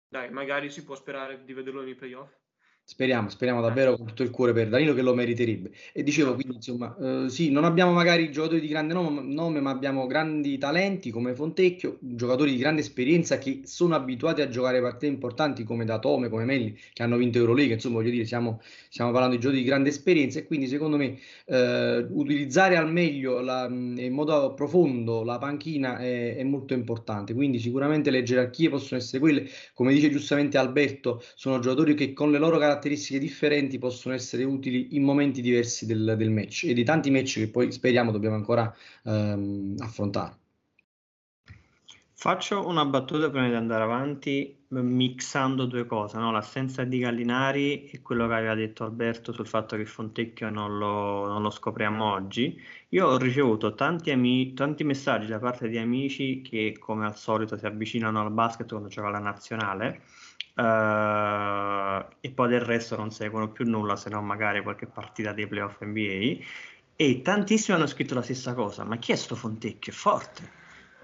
dai, 0.09 0.31
magari 0.31 0.71
si 0.71 0.85
può 0.85 0.95
sperare 0.95 1.43
di 1.45 1.53
vederlo 1.53 1.83
nei 1.83 1.95
playoff 1.95 2.31
Speriamo, 2.89 3.29
speriamo 3.29 3.61
davvero 3.61 3.97
con 3.97 4.07
tutto 4.07 4.23
il 4.23 4.31
cuore 4.31 4.53
per 4.53 4.69
Danilo 4.69 4.95
che 4.95 5.03
lo 5.03 5.13
meriterebbe. 5.13 5.73
E 5.93 6.05
dicevo, 6.05 6.35
quindi 6.35 6.55
insomma, 6.55 6.97
eh, 7.25 7.29
sì, 7.29 7.51
non 7.51 7.65
abbiamo 7.65 7.91
magari 7.91 8.31
giocatori 8.31 8.61
di 8.61 8.69
grande 8.69 8.95
nome, 8.95 9.23
nome, 9.23 9.61
ma 9.61 9.71
abbiamo 9.71 10.07
grandi 10.07 10.57
talenti 10.57 11.11
come 11.11 11.35
Fontecchio, 11.35 11.99
giocatori 11.99 12.53
di 12.53 12.59
grande 12.59 12.83
esperienza 12.83 13.39
che 13.39 13.63
sono 13.65 13.97
abituati 13.97 14.41
a 14.41 14.49
giocare 14.49 14.81
partite 14.81 15.07
importanti 15.07 15.65
come 15.65 15.85
Datome, 15.85 16.29
come 16.29 16.45
Melli, 16.45 16.79
che 16.93 17.03
hanno 17.03 17.17
vinto 17.17 17.39
Eurolega, 17.39 17.75
insomma, 17.75 17.97
voglio 17.97 18.11
dire, 18.11 18.25
siamo, 18.25 18.61
stiamo 18.89 19.11
parlando 19.11 19.35
di 19.35 19.41
giocatori 19.41 19.65
di 19.65 19.69
grande 19.69 19.89
esperienza 19.89 20.39
e 20.39 20.47
quindi 20.47 20.69
secondo 20.69 20.97
me 20.97 21.19
eh, 21.47 22.07
utilizzare 22.09 22.77
al 22.77 22.93
meglio 22.93 23.41
la, 23.41 23.67
in 23.67 24.13
modo 24.13 24.55
profondo 24.55 25.25
la 25.25 25.39
panchina 25.39 25.99
è, 25.99 26.37
è 26.37 26.45
molto 26.45 26.73
importante. 26.73 27.35
Quindi 27.35 27.59
sicuramente 27.59 28.11
le 28.11 28.23
gerarchie 28.23 28.71
possono 28.71 29.01
essere 29.01 29.19
quelle, 29.19 29.45
come 29.75 29.93
dice 29.93 30.09
giustamente 30.09 30.57
Alberto, 30.57 31.21
sono 31.35 31.59
giocatori 31.59 31.95
che 31.95 32.13
con 32.13 32.31
le 32.31 32.39
loro 32.39 32.53
caratteristiche 32.59 32.75
caratteristiche 32.77 33.19
differenti 33.19 33.79
possono 33.79 34.15
essere 34.15 34.45
utili 34.45 34.95
in 34.97 35.03
momenti 35.03 35.41
diversi 35.41 35.87
del, 35.87 36.15
del 36.17 36.31
match 36.31 36.65
e 36.65 36.75
di 36.75 36.85
tanti 36.85 37.11
match 37.11 37.35
che 37.39 37.49
poi 37.49 37.73
speriamo 37.73 38.13
dobbiamo 38.13 38.37
ancora 38.37 38.75
ehm, 39.05 39.77
affrontare. 39.79 40.39
Faccio 42.19 42.67
una 42.67 42.85
battuta 42.87 43.29
prima 43.29 43.47
di 43.47 43.55
andare 43.55 43.83
avanti, 43.85 44.65
mixando 44.69 45.67
due 45.67 45.85
cose, 45.85 46.17
no? 46.17 46.33
l'assenza 46.33 46.83
di 46.83 46.99
Gallinari 46.99 47.85
e 47.85 48.01
quello 48.01 48.27
che 48.27 48.35
aveva 48.35 48.55
detto 48.55 48.85
Alberto 48.85 49.33
sul 49.33 49.47
fatto 49.47 49.77
che 49.77 49.85
Fontecchio 49.85 50.49
non 50.49 50.79
lo, 50.79 51.27
non 51.27 51.43
lo 51.43 51.51
scopriamo 51.51 52.11
oggi. 52.11 52.59
Io 52.89 53.07
ho 53.07 53.19
ricevuto 53.19 53.75
tanti, 53.75 54.11
ami- 54.11 54.55
tanti, 54.55 54.83
messaggi 54.83 55.27
da 55.27 55.39
parte 55.39 55.69
di 55.69 55.77
amici 55.77 56.41
che, 56.41 56.77
come 56.79 57.05
al 57.05 57.17
solito, 57.17 57.57
si 57.59 57.67
avvicinano 57.67 58.23
al 58.23 58.33
basket 58.33 58.67
quando 58.67 58.89
gioca 58.89 59.11
la 59.11 59.19
nazionale 59.19 60.01
uh, 60.57 62.07
e 62.21 62.31
poi 62.31 62.49
del 62.49 62.61
resto 62.61 62.97
non 62.97 63.11
seguono 63.11 63.51
più 63.51 63.65
nulla 63.65 63.97
se 63.97 64.11
non 64.11 64.25
magari 64.25 64.63
qualche 64.63 64.87
partita 64.87 65.33
dei 65.33 65.47
playoff 65.47 65.81
NBA 65.81 66.45
e 66.97 67.21
tantissimi 67.23 67.77
hanno 67.77 67.87
scritto 67.87 68.15
la 68.15 68.23
stessa 68.23 68.55
cosa 68.55 68.85
ma 68.85 68.97
chi 68.97 69.13
è 69.13 69.17
sto 69.17 69.35
Fontecchio? 69.35 69.93
È 69.93 69.95
forte 69.95 70.51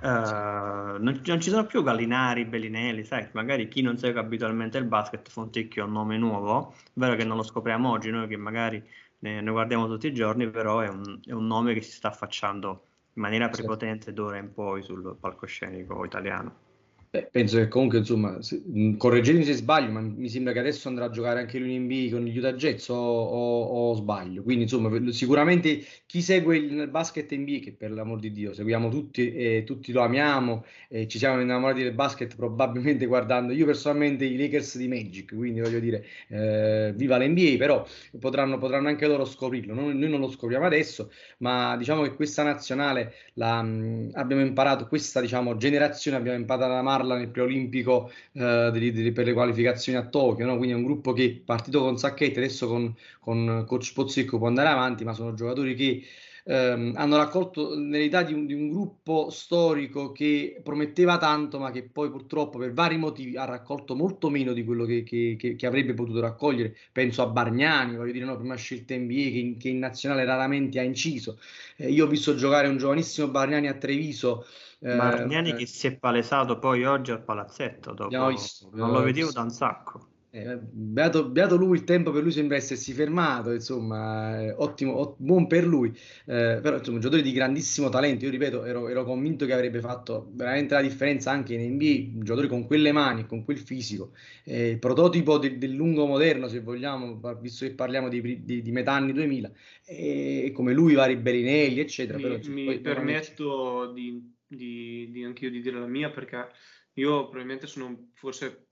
uh, 0.01 0.07
non, 0.07 1.21
non, 1.25 1.41
ci 1.41 1.51
sono 1.51 1.67
più 1.67 1.83
Gallinari, 1.83 2.45
Bellinelli 2.45 3.05
sai 3.05 3.29
magari 3.33 3.69
chi 3.69 3.83
non 3.83 3.99
segue 3.99 4.21
abitualmente 4.21 4.79
il 4.79 4.85
basket 4.85 5.29
Fontecchio 5.31 5.85
è 5.85 5.87
un 5.87 5.93
nome 5.93 6.19
nuovo 6.19 6.75
vero 6.95 7.15
che 7.15 7.25
non 7.25 7.37
lo 7.37 7.43
scopriamo 7.43 7.91
oggi 7.91 8.11
noi 8.11 8.29
che 8.29 8.37
magari 8.37 8.83
ne, 9.21 9.41
ne 9.41 9.51
guardiamo 9.51 9.87
tutti 9.87 10.07
i 10.07 10.15
giorni 10.15 10.51
però 10.51 10.81
è 10.81 10.89
un, 10.89 11.21
è 11.25 11.33
un 11.33 11.47
nome 11.47 11.75
che 11.75 11.83
si 11.83 11.93
sta 11.93 12.09
affacciando 12.09 12.87
in 13.15 13.23
maniera 13.23 13.49
prepotente 13.49 14.13
d'ora 14.13 14.39
in 14.39 14.53
poi 14.53 14.83
sul 14.83 15.17
palcoscenico 15.19 16.05
italiano. 16.05 16.71
Beh, 17.13 17.29
penso 17.31 17.59
che 17.59 17.69
comunque, 17.69 17.99
insomma, 17.99 18.41
se, 18.41 18.63
correggetemi 18.97 19.45
se 19.45 19.53
sbaglio, 19.53 19.91
ma 19.91 20.01
mi 20.01 20.31
sembra 20.31 20.55
che 20.55 20.61
adesso 20.61 20.89
andrà 20.89 21.05
a 21.05 21.11
giocare 21.11 21.41
anche 21.41 21.59
lui 21.59 21.75
in 21.75 21.83
NBA 21.83 22.11
con 22.11 22.25
gli 22.25 22.39
Utah 22.39 22.55
Jets 22.55 22.89
o, 22.89 22.95
o, 22.95 23.91
o, 23.91 23.95
sbaglio. 23.97 24.43
Quindi, 24.43 24.63
insomma, 24.63 24.89
sicuramente 25.13 25.85
chi 26.07 26.23
segue 26.23 26.57
il 26.57 26.89
basket 26.89 27.31
NBA, 27.35 27.59
che 27.59 27.75
per 27.75 27.91
l'amor 27.91 28.19
di 28.19 28.33
Dio 28.33 28.55
seguiamo 28.55 28.89
tutti 28.89 29.31
e 29.31 29.63
tutti 29.67 29.93
lo 29.93 30.01
amiamo, 30.01 30.65
e 30.89 31.07
ci 31.07 31.19
siamo 31.19 31.39
innamorati 31.43 31.83
del 31.83 31.93
basket 31.93 32.35
probabilmente 32.35 33.05
guardando 33.05 33.53
io 33.53 33.67
personalmente 33.67 34.25
i 34.25 34.39
Lakers 34.39 34.79
di 34.79 34.89
Magic, 34.89 35.35
quindi 35.37 35.61
voglio 35.61 35.81
dire, 35.81 36.07
eh, 36.29 36.95
viva 36.97 37.19
l'NBA, 37.19 37.57
però 37.59 37.87
potranno, 38.19 38.57
potranno, 38.57 38.89
anche 38.89 39.07
loro 39.07 39.27
scoprirlo. 39.27 39.75
Noi, 39.75 39.95
noi, 39.95 40.09
non 40.09 40.21
lo 40.21 40.31
scopriamo 40.31 40.65
adesso, 40.65 41.11
ma 41.41 41.77
diciamo 41.77 42.05
che 42.05 42.15
questa 42.15 42.43
nazionale 42.43 43.13
la, 43.35 43.61
mh, 43.61 44.13
abbiamo 44.15 44.41
imparato, 44.41 44.87
questa 44.87 45.21
diciamo, 45.21 45.59
generazione 45.59 46.17
abbiamo 46.17 46.39
imparato 46.39 46.73
ad 46.73 46.79
amarla 46.79 47.01
parla 47.03 47.17
nel 47.17 47.29
preolimpico 47.29 48.11
eh, 48.33 49.13
per 49.13 49.27
le 49.27 49.33
qualificazioni 49.33 49.99
a 49.99 50.07
Tokyo, 50.07 50.47
no? 50.47 50.57
quindi 50.57 50.75
è 50.75 50.77
un 50.77 50.85
gruppo 50.85 51.13
che 51.13 51.43
partito 51.45 51.81
con 51.81 51.99
Sacchetti, 51.99 52.39
adesso 52.39 52.69
con, 52.69 52.95
con 53.21 53.65
coach 53.67 53.93
Pozzicco 53.93 54.39
può 54.39 54.47
andare 54.47 54.69
avanti, 54.69 55.05
ma 55.05 55.13
sono 55.13 55.35
giocatori 55.35 55.75
che 55.75 56.03
ehm, 56.45 56.95
hanno 56.97 57.17
raccolto 57.17 57.75
l'eredità 57.75 58.23
di 58.23 58.33
un, 58.33 58.47
di 58.47 58.55
un, 58.55 58.71
gruppo 58.71 59.31
storico 59.31 60.13
che 60.13 60.61
prometteva 60.63 61.19
tanto, 61.19 61.59
ma 61.59 61.71
che 61.71 61.83
poi 61.85 62.11
purtroppo 62.11 62.59
per 62.59 62.73
vari 62.73 62.97
motivi 62.97 63.37
ha 63.37 63.45
raccolto 63.45 63.95
molto 63.95 64.31
meno 64.31 64.53
di 64.53 64.65
quello 64.65 64.85
che, 64.85 65.03
che, 65.03 65.37
che, 65.39 65.57
che 65.57 65.67
avrebbe 65.67 65.95
potuto 65.95 66.21
raccogliere. 66.21 66.77
Penso 66.93 67.23
a 67.23 67.27
Bargnani, 67.27 67.97
voglio 67.97 68.13
dire, 68.13 68.25
no, 68.25 68.37
prima 68.37 68.57
scelta 68.57 68.95
NBA 68.95 69.13
che 69.15 69.39
in, 69.39 69.57
che 69.59 69.69
in 69.69 69.79
nazionale 69.79 70.25
raramente 70.25 70.79
ha 70.79 70.83
inciso. 70.83 71.39
Eh, 71.77 71.91
io 71.91 72.07
ho 72.07 72.09
visto 72.09 72.35
giocare 72.35 72.69
un 72.69 72.79
giovanissimo 72.79 73.29
Bargnani 73.29 73.69
a 73.69 73.75
Treviso. 73.75 74.47
Eh, 74.81 74.97
Bargnani 74.97 75.51
eh, 75.51 75.55
che 75.55 75.67
si 75.67 75.87
è 75.87 75.97
palesato 75.97 76.59
poi 76.59 76.85
oggi 76.85 77.11
al 77.11 77.23
palazzetto, 77.23 77.93
dopo. 77.93 78.27
Visto, 78.29 78.71
non 78.73 78.91
lo 78.91 79.03
vedevo 79.03 79.31
da 79.31 79.43
un 79.43 79.51
sacco. 79.51 80.11
Eh, 80.35 80.57
beato, 80.57 81.29
beato, 81.29 81.57
lui, 81.57 81.77
il 81.77 81.85
tempo 81.85 82.11
per 82.11 82.23
lui 82.23 82.33
sembra 82.33 82.57
essersi 82.57 82.95
fermato, 82.95 83.53
insomma, 83.53 84.41
eh, 84.41 84.51
ottimo, 84.53 84.97
ot- 84.97 85.17
buon 85.19 85.47
per 85.47 85.67
lui, 85.67 85.89
eh, 85.91 86.59
però 86.63 86.79
insomma, 86.79 86.97
un 86.97 87.03
giocatore 87.03 87.21
di 87.21 87.33
grandissimo 87.33 87.91
talento, 87.91 88.25
io 88.25 88.31
ripeto, 88.31 88.65
ero, 88.65 88.89
ero, 88.89 89.05
convinto 89.05 89.45
che 89.45 89.53
avrebbe 89.53 89.81
fatto 89.81 90.31
veramente 90.33 90.73
la 90.73 90.81
differenza 90.81 91.31
anche 91.31 91.53
in 91.53 91.75
NBA, 91.75 92.17
un 92.17 92.25
giocatore 92.25 92.49
con 92.49 92.67
quelle 92.67 92.93
mani, 92.93 93.27
con 93.27 93.45
quel 93.45 93.59
fisico, 93.59 94.13
eh, 94.45 94.71
il 94.71 94.79
prototipo 94.79 95.37
de- 95.37 95.59
del 95.59 95.73
lungo 95.73 96.07
moderno, 96.07 96.49
se 96.49 96.61
vogliamo, 96.61 97.21
visto 97.39 97.67
che 97.67 97.75
parliamo 97.75 98.09
di, 98.09 98.43
di, 98.43 98.63
di 98.63 98.73
metà 98.73 98.95
anni 98.95 99.13
2000, 99.13 99.53
e 99.85 100.51
come 100.55 100.73
lui 100.73 100.95
vari 100.95 101.17
Bellinelli, 101.17 101.79
eccetera. 101.81 102.17
Mi, 102.17 102.23
però, 102.23 102.39
mi 102.55 102.65
poi, 102.65 102.81
permetto 102.81 103.93
di, 103.93 104.35
di, 104.47 105.11
di 105.11 105.25
anch'io 105.25 105.51
di 105.51 105.61
dire 105.61 105.79
la 105.79 105.87
mia, 105.87 106.09
perché 106.09 106.49
io 106.95 107.25
probabilmente 107.25 107.67
sono 107.67 108.13
forse 108.15 108.69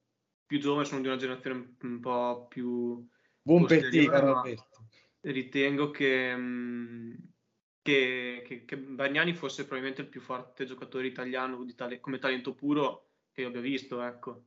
più 0.50 0.58
giovane, 0.58 0.84
sono 0.84 1.00
di 1.00 1.06
una 1.06 1.16
generazione 1.16 1.76
un 1.82 2.00
po' 2.00 2.46
più... 2.48 3.06
Buon 3.40 3.66
per 3.66 3.88
te, 3.88 4.04
caro 4.06 4.42
Ritengo 5.20 5.92
che, 5.92 6.34
mm, 6.34 7.14
che, 7.80 8.42
che, 8.44 8.64
che, 8.64 8.76
Bagnani 8.76 9.32
fosse 9.32 9.62
probabilmente 9.62 10.02
il 10.02 10.08
più 10.08 10.20
forte 10.20 10.64
giocatore 10.64 11.06
italiano 11.06 11.64
tale, 11.76 12.00
come 12.00 12.18
talento 12.18 12.52
puro 12.54 13.10
che 13.30 13.42
io 13.42 13.46
abbia 13.46 13.60
visto, 13.60 14.02
ecco. 14.02 14.46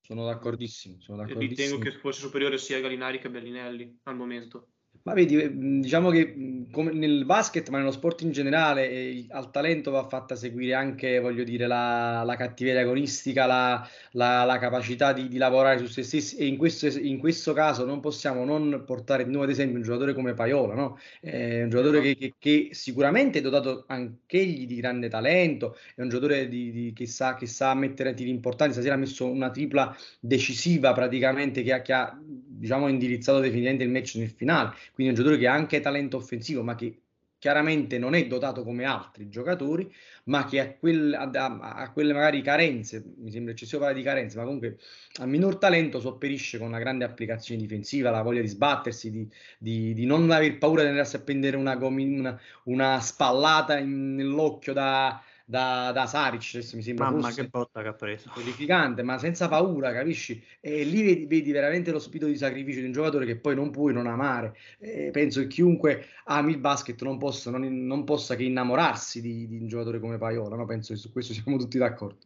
Sono 0.00 0.24
d'accordissimo, 0.24 1.00
sono 1.00 1.18
d'accordissimo. 1.18 1.48
Ritengo 1.48 1.78
che 1.78 1.92
fosse 1.92 2.22
superiore 2.22 2.58
sia 2.58 2.78
a 2.78 2.80
Galinari 2.80 3.20
che 3.20 3.28
a 3.28 3.30
Bellinelli 3.30 4.00
al 4.02 4.16
momento. 4.16 4.72
Ma 5.06 5.12
vedi, 5.12 5.40
eh, 5.40 5.52
diciamo 5.54 6.10
che 6.10 6.34
come 6.72 6.92
nel 6.92 7.24
basket, 7.24 7.68
ma 7.68 7.78
nello 7.78 7.92
sport 7.92 8.22
in 8.22 8.32
generale, 8.32 8.90
eh, 8.90 9.26
al 9.30 9.52
talento 9.52 9.92
va 9.92 10.02
fatta 10.08 10.34
seguire 10.34 10.74
anche, 10.74 11.20
voglio 11.20 11.44
dire, 11.44 11.68
la, 11.68 12.24
la 12.24 12.34
cattiveria 12.34 12.80
agonistica, 12.80 13.46
la, 13.46 13.88
la, 14.12 14.42
la 14.42 14.58
capacità 14.58 15.12
di, 15.12 15.28
di, 15.28 15.38
lavorare 15.38 15.78
su 15.78 15.86
se 15.86 16.02
stessi. 16.02 16.36
E 16.38 16.46
in 16.46 16.56
questo, 16.56 16.88
in 16.88 17.18
questo, 17.18 17.52
caso 17.52 17.84
non 17.84 18.00
possiamo 18.00 18.44
non 18.44 18.82
portare 18.84 19.24
di 19.24 19.30
nuovo 19.30 19.44
ad 19.44 19.50
esempio 19.50 19.76
un 19.76 19.84
giocatore 19.84 20.12
come 20.12 20.34
Paiola, 20.34 20.74
no? 20.74 20.98
È 21.20 21.62
un 21.62 21.70
giocatore 21.70 22.00
che, 22.00 22.16
che, 22.16 22.34
che, 22.36 22.68
sicuramente 22.72 23.38
è 23.38 23.42
dotato 23.42 23.84
anch'egli 23.86 24.66
di 24.66 24.74
grande 24.74 25.08
talento, 25.08 25.76
è 25.94 26.02
un 26.02 26.08
giocatore 26.08 26.48
di, 26.48 26.72
di, 26.72 26.92
che, 26.92 27.06
sa, 27.06 27.36
che 27.36 27.46
sa 27.46 27.74
mettere 27.74 28.12
tiri 28.12 28.30
importanti. 28.30 28.72
Stasera 28.72 28.94
ha 28.94 28.98
messo 28.98 29.30
una 29.30 29.50
tripla 29.50 29.96
decisiva 30.18 30.92
praticamente 30.92 31.62
che 31.62 31.72
ha, 31.72 31.82
ha 32.02 32.18
diciamo, 32.58 32.88
indirizzato 32.88 33.40
definitivamente 33.40 33.84
il 33.84 33.90
match 33.90 34.16
nel 34.16 34.30
finale. 34.30 34.74
Quindi 34.92 35.12
un 35.12 35.18
giocatore 35.18 35.40
che 35.40 35.46
ha 35.46 35.52
anche 35.52 35.80
talento 35.80 36.16
offensivo, 36.16 36.62
ma 36.62 36.74
che 36.74 37.00
chiaramente 37.38 37.98
non 37.98 38.14
è 38.14 38.26
dotato 38.26 38.64
come 38.64 38.84
altri 38.84 39.28
giocatori, 39.28 39.92
ma 40.24 40.44
che 40.46 40.60
ha, 40.60 40.72
quel, 40.74 41.14
ha, 41.14 41.30
ha 41.30 41.92
quelle 41.92 42.12
magari 42.12 42.42
carenze, 42.42 43.04
mi 43.18 43.30
sembra 43.30 43.52
eccessivo 43.52 43.78
parlare 43.78 44.00
di 44.00 44.06
carenze, 44.06 44.36
ma 44.36 44.44
comunque 44.44 44.78
a 45.18 45.26
minor 45.26 45.56
talento 45.58 46.00
sopperisce 46.00 46.58
con 46.58 46.68
una 46.68 46.78
grande 46.78 47.04
applicazione 47.04 47.60
difensiva, 47.60 48.10
la 48.10 48.22
voglia 48.22 48.40
di 48.40 48.48
sbattersi, 48.48 49.10
di, 49.10 49.28
di, 49.58 49.94
di 49.94 50.06
non 50.06 50.30
aver 50.30 50.58
paura 50.58 50.82
di 50.82 50.88
andarsi 50.88 51.16
a 51.16 51.20
prendere 51.20 51.56
una, 51.56 51.76
una, 51.76 52.40
una 52.64 53.00
spallata 53.00 53.78
in, 53.78 54.14
nell'occhio 54.14 54.72
da, 54.72 55.22
da, 55.48 55.92
da 55.92 56.06
Saric, 56.06 56.50
adesso 56.54 56.74
mi 56.74 56.82
sembra 56.82 57.08
Mamma 57.08 57.32
che 57.32 57.46
botta 57.46 57.80
che 57.80 57.88
ha 57.88 57.92
preso. 57.92 58.28
Qualificante, 58.32 59.04
ma 59.04 59.16
senza 59.16 59.46
paura, 59.46 59.92
capisci? 59.92 60.42
E 60.60 60.82
lì 60.82 61.04
vedi, 61.04 61.26
vedi, 61.26 61.52
veramente 61.52 61.92
lo 61.92 62.00
spirito 62.00 62.26
di 62.26 62.36
sacrificio 62.36 62.80
di 62.80 62.86
un 62.86 62.92
giocatore 62.92 63.24
che 63.26 63.36
poi 63.36 63.54
non 63.54 63.70
puoi 63.70 63.92
non 63.92 64.08
amare. 64.08 64.56
E 64.78 65.10
penso 65.12 65.40
che 65.42 65.46
chiunque 65.46 66.06
ami 66.24 66.50
il 66.50 66.58
basket 66.58 67.00
non 67.02 67.16
possa, 67.16 67.50
non, 67.50 67.86
non 67.86 68.02
possa 68.02 68.34
che 68.34 68.42
innamorarsi 68.42 69.20
di, 69.20 69.46
di, 69.46 69.56
un 69.58 69.68
giocatore 69.68 70.00
come 70.00 70.18
Paiola, 70.18 70.56
no? 70.56 70.66
Penso 70.66 70.92
che 70.92 70.98
su 70.98 71.12
questo 71.12 71.32
siamo 71.32 71.56
tutti 71.56 71.78
d'accordo. 71.78 72.18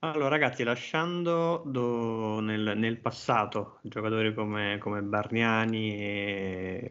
Allora, 0.00 0.28
ragazzi, 0.28 0.62
lasciando 0.62 1.62
do, 1.66 2.38
nel, 2.38 2.74
nel, 2.76 3.00
passato 3.00 3.80
giocatori 3.82 4.32
come, 4.32 4.78
come 4.78 5.02
Barniani 5.02 5.92
e 6.00 6.88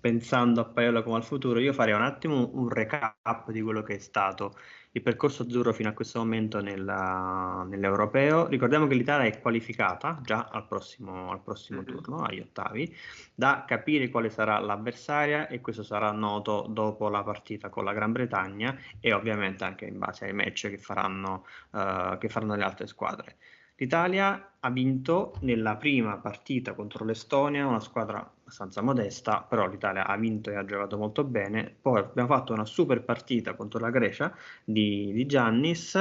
pensando 0.00 0.62
a 0.62 0.64
Paiola 0.64 1.02
come 1.02 1.16
al 1.16 1.24
futuro, 1.24 1.58
io 1.58 1.74
farei 1.74 1.92
un 1.92 2.00
attimo 2.00 2.48
un 2.54 2.70
recap 2.70 3.50
di 3.50 3.60
quello 3.60 3.82
che 3.82 3.96
è 3.96 3.98
stato 3.98 4.54
il 4.96 5.02
percorso 5.02 5.42
azzurro 5.42 5.74
fino 5.74 5.90
a 5.90 5.92
questo 5.92 6.20
momento 6.20 6.62
nella, 6.62 7.66
nell'europeo. 7.68 8.46
Ricordiamo 8.46 8.86
che 8.86 8.94
l'Italia 8.94 9.26
è 9.26 9.40
qualificata 9.40 10.18
già 10.22 10.48
al 10.50 10.66
prossimo, 10.66 11.30
al 11.30 11.42
prossimo 11.42 11.82
mm-hmm. 11.82 11.94
turno, 11.94 12.22
agli 12.22 12.40
ottavi, 12.40 12.96
da 13.34 13.64
capire 13.66 14.08
quale 14.08 14.30
sarà 14.30 14.58
l'avversaria 14.58 15.48
e 15.48 15.60
questo 15.60 15.82
sarà 15.82 16.10
noto 16.12 16.66
dopo 16.70 17.10
la 17.10 17.22
partita 17.22 17.68
con 17.68 17.84
la 17.84 17.92
Gran 17.92 18.12
Bretagna 18.12 18.74
e 18.98 19.12
ovviamente 19.12 19.64
anche 19.64 19.84
in 19.84 19.98
base 19.98 20.24
ai 20.24 20.32
match 20.32 20.70
che 20.70 20.78
faranno, 20.78 21.44
uh, 21.72 22.16
che 22.16 22.30
faranno 22.30 22.56
le 22.56 22.64
altre 22.64 22.86
squadre. 22.86 23.36
L'Italia 23.74 24.52
ha 24.58 24.70
vinto 24.70 25.34
nella 25.40 25.76
prima 25.76 26.16
partita 26.16 26.72
contro 26.72 27.04
l'Estonia, 27.04 27.66
una 27.66 27.80
squadra 27.80 28.26
abbastanza 28.46 28.80
modesta, 28.80 29.42
però 29.42 29.66
l'Italia 29.66 30.06
ha 30.06 30.16
vinto 30.16 30.50
e 30.50 30.54
ha 30.54 30.64
giocato 30.64 30.96
molto 30.96 31.24
bene. 31.24 31.74
Poi 31.80 31.98
abbiamo 31.98 32.28
fatto 32.28 32.52
una 32.52 32.64
super 32.64 33.02
partita 33.02 33.54
contro 33.54 33.80
la 33.80 33.90
Grecia 33.90 34.32
di, 34.62 35.12
di 35.12 35.26
Giannis, 35.26 35.96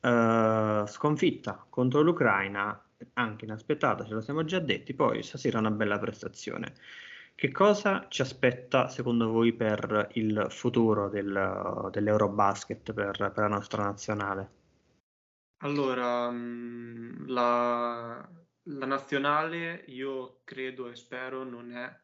eh, 0.00 0.84
sconfitta 0.86 1.66
contro 1.68 2.00
l'Ucraina, 2.02 2.80
anche 3.14 3.44
inaspettata, 3.44 4.04
ce 4.04 4.14
lo 4.14 4.20
siamo 4.20 4.44
già 4.44 4.60
detti. 4.60 4.94
Poi 4.94 5.22
stasera 5.24 5.58
una 5.58 5.72
bella 5.72 5.98
prestazione. 5.98 6.74
Che 7.34 7.50
cosa 7.50 8.06
ci 8.08 8.22
aspetta 8.22 8.86
secondo 8.88 9.28
voi 9.30 9.52
per 9.52 10.10
il 10.12 10.46
futuro 10.50 11.08
del, 11.08 11.88
dell'Eurobasket 11.90 12.92
per, 12.92 13.16
per 13.16 13.38
la 13.38 13.48
nostra 13.48 13.82
nazionale? 13.82 14.58
Allora, 15.62 16.30
mm, 16.30 17.28
la, 17.28 18.28
la 18.78 18.86
nazionale 18.86 19.84
io 19.88 20.40
credo 20.44 20.88
e 20.88 20.96
spero 20.96 21.44
non 21.44 21.72
è 21.72 21.98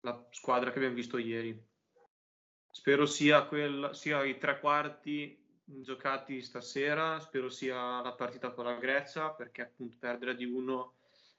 la 0.00 0.26
squadra 0.30 0.70
che 0.70 0.76
abbiamo 0.76 0.94
visto 0.94 1.18
ieri. 1.18 1.70
Spero 2.70 3.06
sia, 3.06 3.44
quel, 3.44 3.90
sia 3.92 4.24
i 4.24 4.38
tre 4.38 4.58
quarti 4.58 5.38
giocati 5.64 6.42
stasera, 6.42 7.20
spero 7.20 7.48
sia 7.48 8.00
la 8.00 8.12
partita 8.12 8.50
con 8.50 8.64
la 8.64 8.74
Grecia, 8.74 9.30
perché 9.30 9.62
appunto 9.62 9.96
perdere 9.98 10.34
di 10.34 10.44
uno 10.44 10.94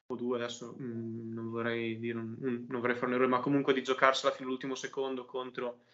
o 0.06 0.16
due, 0.16 0.38
adesso 0.38 0.76
mh, 0.78 0.84
mm, 0.84 1.34
non 1.34 1.50
vorrei 1.50 1.98
dire, 2.00 2.18
un, 2.18 2.66
non 2.68 2.80
vorrei 2.80 2.96
fare 2.96 3.08
un 3.08 3.14
errore, 3.14 3.30
ma 3.30 3.40
comunque 3.40 3.74
di 3.74 3.84
giocarsela 3.84 4.32
fino 4.32 4.48
all'ultimo 4.48 4.76
secondo 4.76 5.26
contro 5.26 5.86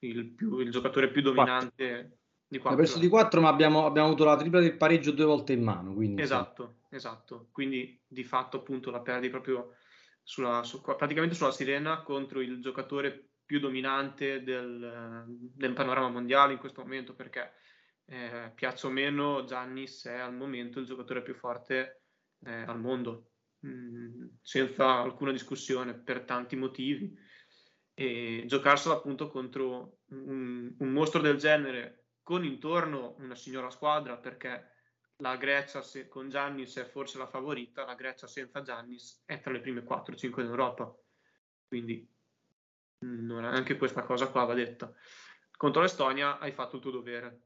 il, 0.00 0.26
più, 0.26 0.58
il 0.58 0.70
giocatore 0.70 1.10
più 1.10 1.22
dominante 1.22 2.18
di 2.46 2.58
4. 2.58 2.70
Abbiamo 2.70 2.76
perso 2.76 2.98
di 2.98 3.08
4, 3.08 3.40
ma 3.40 3.48
abbiamo, 3.48 3.86
abbiamo, 3.86 4.08
avuto 4.08 4.24
la 4.24 4.36
tripla 4.36 4.60
del 4.60 4.76
pareggio 4.76 5.12
due 5.12 5.24
volte 5.24 5.52
in 5.52 5.62
mano. 5.62 5.94
Quindi, 5.94 6.20
esatto. 6.22 6.77
Esatto. 6.88 7.48
Quindi 7.52 8.00
di 8.06 8.24
fatto 8.24 8.58
appunto 8.58 8.90
la 8.90 9.00
perdi 9.00 9.30
proprio 9.30 9.76
sulla, 10.22 10.62
su, 10.62 10.80
praticamente 10.82 11.34
sulla 11.34 11.52
sirena 11.52 12.02
contro 12.02 12.40
il 12.40 12.60
giocatore 12.60 13.30
più 13.44 13.60
dominante 13.60 14.42
del, 14.42 15.24
del 15.26 15.72
panorama 15.72 16.10
mondiale 16.10 16.52
in 16.52 16.58
questo 16.58 16.82
momento 16.82 17.14
perché 17.14 17.52
eh, 18.04 18.52
piaccia 18.54 18.88
o 18.88 18.90
meno 18.90 19.44
Giannis 19.44 20.04
è 20.06 20.18
al 20.18 20.34
momento 20.34 20.80
il 20.80 20.86
giocatore 20.86 21.22
più 21.22 21.34
forte 21.34 22.02
eh, 22.44 22.52
al 22.52 22.78
mondo, 22.78 23.32
mm, 23.66 24.26
senza 24.42 24.98
alcuna 24.98 25.32
discussione 25.32 25.94
per 25.94 26.24
tanti 26.24 26.56
motivi 26.56 27.14
e 27.94 28.44
giocarsela 28.46 28.94
appunto 28.94 29.28
contro 29.28 30.00
un, 30.10 30.74
un 30.78 30.92
mostro 30.92 31.20
del 31.20 31.36
genere 31.36 32.08
con 32.22 32.44
intorno 32.44 33.16
una 33.18 33.34
signora 33.34 33.70
squadra 33.70 34.18
perché 34.18 34.77
la 35.20 35.36
Grecia 35.36 35.82
se, 35.82 36.08
con 36.08 36.28
Giannis 36.28 36.76
è 36.76 36.84
forse 36.84 37.18
la 37.18 37.26
favorita, 37.26 37.84
la 37.84 37.94
Grecia 37.94 38.26
senza 38.26 38.62
Giannis 38.62 39.22
è 39.24 39.40
tra 39.40 39.52
le 39.52 39.60
prime 39.60 39.82
4-5 39.82 40.40
in 40.40 40.46
Europa. 40.46 40.94
Quindi 41.66 42.08
non 43.00 43.44
anche 43.44 43.76
questa 43.76 44.02
cosa 44.02 44.28
qua 44.28 44.44
va 44.44 44.54
detta. 44.54 44.92
Contro 45.56 45.82
l'Estonia 45.82 46.38
hai 46.38 46.52
fatto 46.52 46.76
il 46.76 46.82
tuo 46.82 46.90
dovere. 46.90 47.42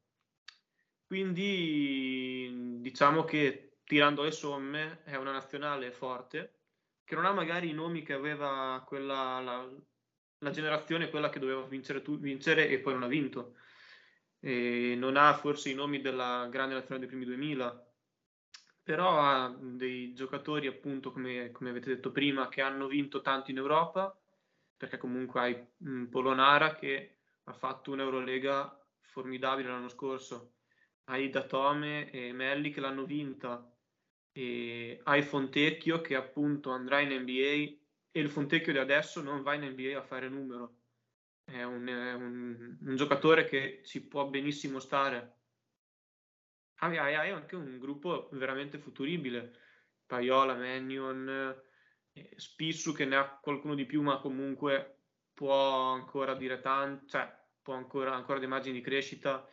Quindi 1.06 2.78
diciamo 2.80 3.24
che 3.24 3.78
tirando 3.84 4.22
le 4.22 4.32
somme 4.32 5.02
è 5.04 5.16
una 5.16 5.32
nazionale 5.32 5.92
forte 5.92 6.60
che 7.04 7.14
non 7.14 7.26
ha 7.26 7.32
magari 7.32 7.70
i 7.70 7.74
nomi 7.74 8.02
che 8.02 8.12
aveva 8.12 8.82
quella, 8.86 9.40
la, 9.40 9.68
la 10.38 10.50
generazione, 10.50 11.10
quella 11.10 11.28
che 11.28 11.38
doveva 11.38 11.62
vincere, 11.62 12.00
tu, 12.00 12.18
vincere 12.18 12.68
e 12.68 12.78
poi 12.78 12.92
non 12.94 13.02
ha 13.02 13.08
vinto 13.08 13.56
e 14.44 14.96
non 14.98 15.16
ha 15.16 15.34
forse 15.34 15.70
i 15.70 15.74
nomi 15.74 16.00
della 16.00 16.48
grande 16.50 16.74
nazione 16.74 16.98
dei 16.98 17.08
primi 17.08 17.24
2000, 17.24 17.92
però 18.82 19.20
ha 19.20 19.56
dei 19.56 20.12
giocatori 20.14 20.66
appunto 20.66 21.12
come, 21.12 21.52
come 21.52 21.70
avete 21.70 21.90
detto 21.90 22.10
prima 22.10 22.48
che 22.48 22.60
hanno 22.60 22.88
vinto 22.88 23.20
tanto 23.20 23.52
in 23.52 23.58
Europa, 23.58 24.20
perché 24.76 24.98
comunque 24.98 25.40
hai 25.40 25.66
un 25.84 26.08
Polonara 26.08 26.74
che 26.74 27.18
ha 27.44 27.52
fatto 27.52 27.92
un'Eurolega 27.92 28.76
formidabile 29.02 29.68
l'anno 29.68 29.88
scorso, 29.88 30.54
hai 31.04 31.30
Datome 31.30 32.10
e 32.10 32.32
Melli 32.32 32.72
che 32.72 32.80
l'hanno 32.80 33.04
vinta, 33.04 33.64
e 34.32 34.98
hai 35.04 35.22
Fontecchio 35.22 36.00
che 36.00 36.16
appunto 36.16 36.70
andrà 36.70 36.98
in 36.98 37.12
NBA 37.20 37.78
e 38.10 38.20
il 38.20 38.28
Fontecchio 38.28 38.72
di 38.72 38.78
adesso 38.78 39.22
non 39.22 39.42
va 39.42 39.54
in 39.54 39.66
NBA 39.66 39.96
a 39.96 40.02
fare 40.02 40.28
numero 40.28 40.81
è 41.44 41.62
un, 41.62 41.86
è 41.86 42.12
un, 42.14 42.78
un 42.80 42.96
giocatore 42.96 43.44
che 43.46 43.82
ci 43.84 44.06
può 44.06 44.26
benissimo 44.26 44.78
stare. 44.78 45.40
Hai, 46.76 46.96
hai, 46.96 47.30
anche 47.30 47.54
un 47.54 47.78
gruppo 47.78 48.28
veramente 48.32 48.78
futuribile, 48.78 49.56
Paiola, 50.06 50.54
Mannion, 50.54 51.54
eh, 52.12 52.34
Spissu 52.36 52.92
che 52.92 53.04
ne 53.04 53.16
ha 53.16 53.38
qualcuno 53.40 53.74
di 53.74 53.86
più, 53.86 54.02
ma 54.02 54.18
comunque 54.18 55.02
può 55.32 55.92
ancora 55.92 56.34
dire 56.34 56.60
tanto, 56.60 57.06
cioè 57.06 57.32
può 57.62 57.74
ancora, 57.74 58.14
ancora 58.14 58.38
dei 58.38 58.48
margini 58.48 58.78
di 58.78 58.84
crescita. 58.84 59.48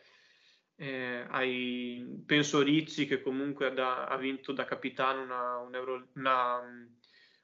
Eh, 0.74 1.26
hai, 1.28 2.22
penso 2.26 2.62
Rizzi 2.62 3.06
che 3.06 3.20
comunque 3.20 3.72
da, 3.72 4.06
ha 4.06 4.16
vinto 4.16 4.52
da 4.52 4.64
capitano 4.64 5.22
una, 5.22 5.58
un 5.58 5.74
Euro, 5.74 6.08
una, 6.14 6.60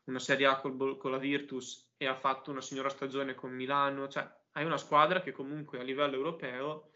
una 0.04 0.18
Serie 0.18 0.46
A 0.46 0.58
col, 0.58 0.96
con 0.96 1.10
la 1.10 1.18
Virtus 1.18 1.85
e 1.96 2.06
ha 2.06 2.14
fatto 2.14 2.50
una 2.50 2.60
signora 2.60 2.88
stagione 2.88 3.34
con 3.34 3.52
Milano, 3.52 4.08
cioè 4.08 4.28
hai 4.52 4.64
una 4.64 4.76
squadra 4.76 5.20
che 5.20 5.32
comunque 5.32 5.78
a 5.78 5.82
livello 5.82 6.16
europeo 6.16 6.90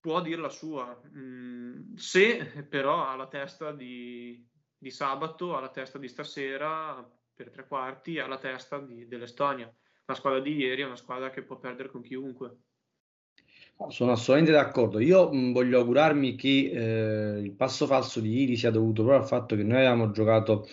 può 0.00 0.20
dire 0.20 0.40
la 0.40 0.48
sua, 0.48 1.00
mm, 1.16 1.94
se 1.94 2.66
però 2.68 3.06
ha 3.06 3.14
la 3.14 3.28
testa 3.28 3.72
di, 3.72 4.44
di, 4.76 4.90
sabato, 4.90 5.56
ha 5.56 5.60
la 5.60 5.70
testa 5.70 5.98
di 5.98 6.08
stasera 6.08 7.08
per 7.32 7.50
tre 7.50 7.66
quarti, 7.66 8.18
ha 8.18 8.26
la 8.26 8.38
testa 8.38 8.80
di, 8.80 9.06
dell'Estonia. 9.06 9.72
La 10.06 10.14
squadra 10.14 10.40
di 10.40 10.56
ieri 10.56 10.82
è 10.82 10.86
una 10.86 10.96
squadra 10.96 11.30
che 11.30 11.42
può 11.42 11.56
perdere 11.56 11.88
con 11.88 12.02
chiunque. 12.02 12.56
Sono 13.88 14.12
assolutamente 14.12 14.52
d'accordo. 14.52 14.98
Io 14.98 15.30
mh, 15.32 15.36
mm, 15.36 15.52
voglio 15.52 15.78
augurarmi 15.78 16.34
che 16.34 16.70
eh, 16.72 17.40
il 17.40 17.52
passo 17.52 17.86
falso 17.86 18.18
di 18.20 18.40
ieri 18.40 18.56
sia 18.56 18.72
dovuto 18.72 19.02
proprio 19.02 19.22
al 19.22 19.28
fatto 19.28 19.54
che 19.54 19.62
noi 19.62 19.78
avevamo 19.78 20.10
giocato 20.10 20.66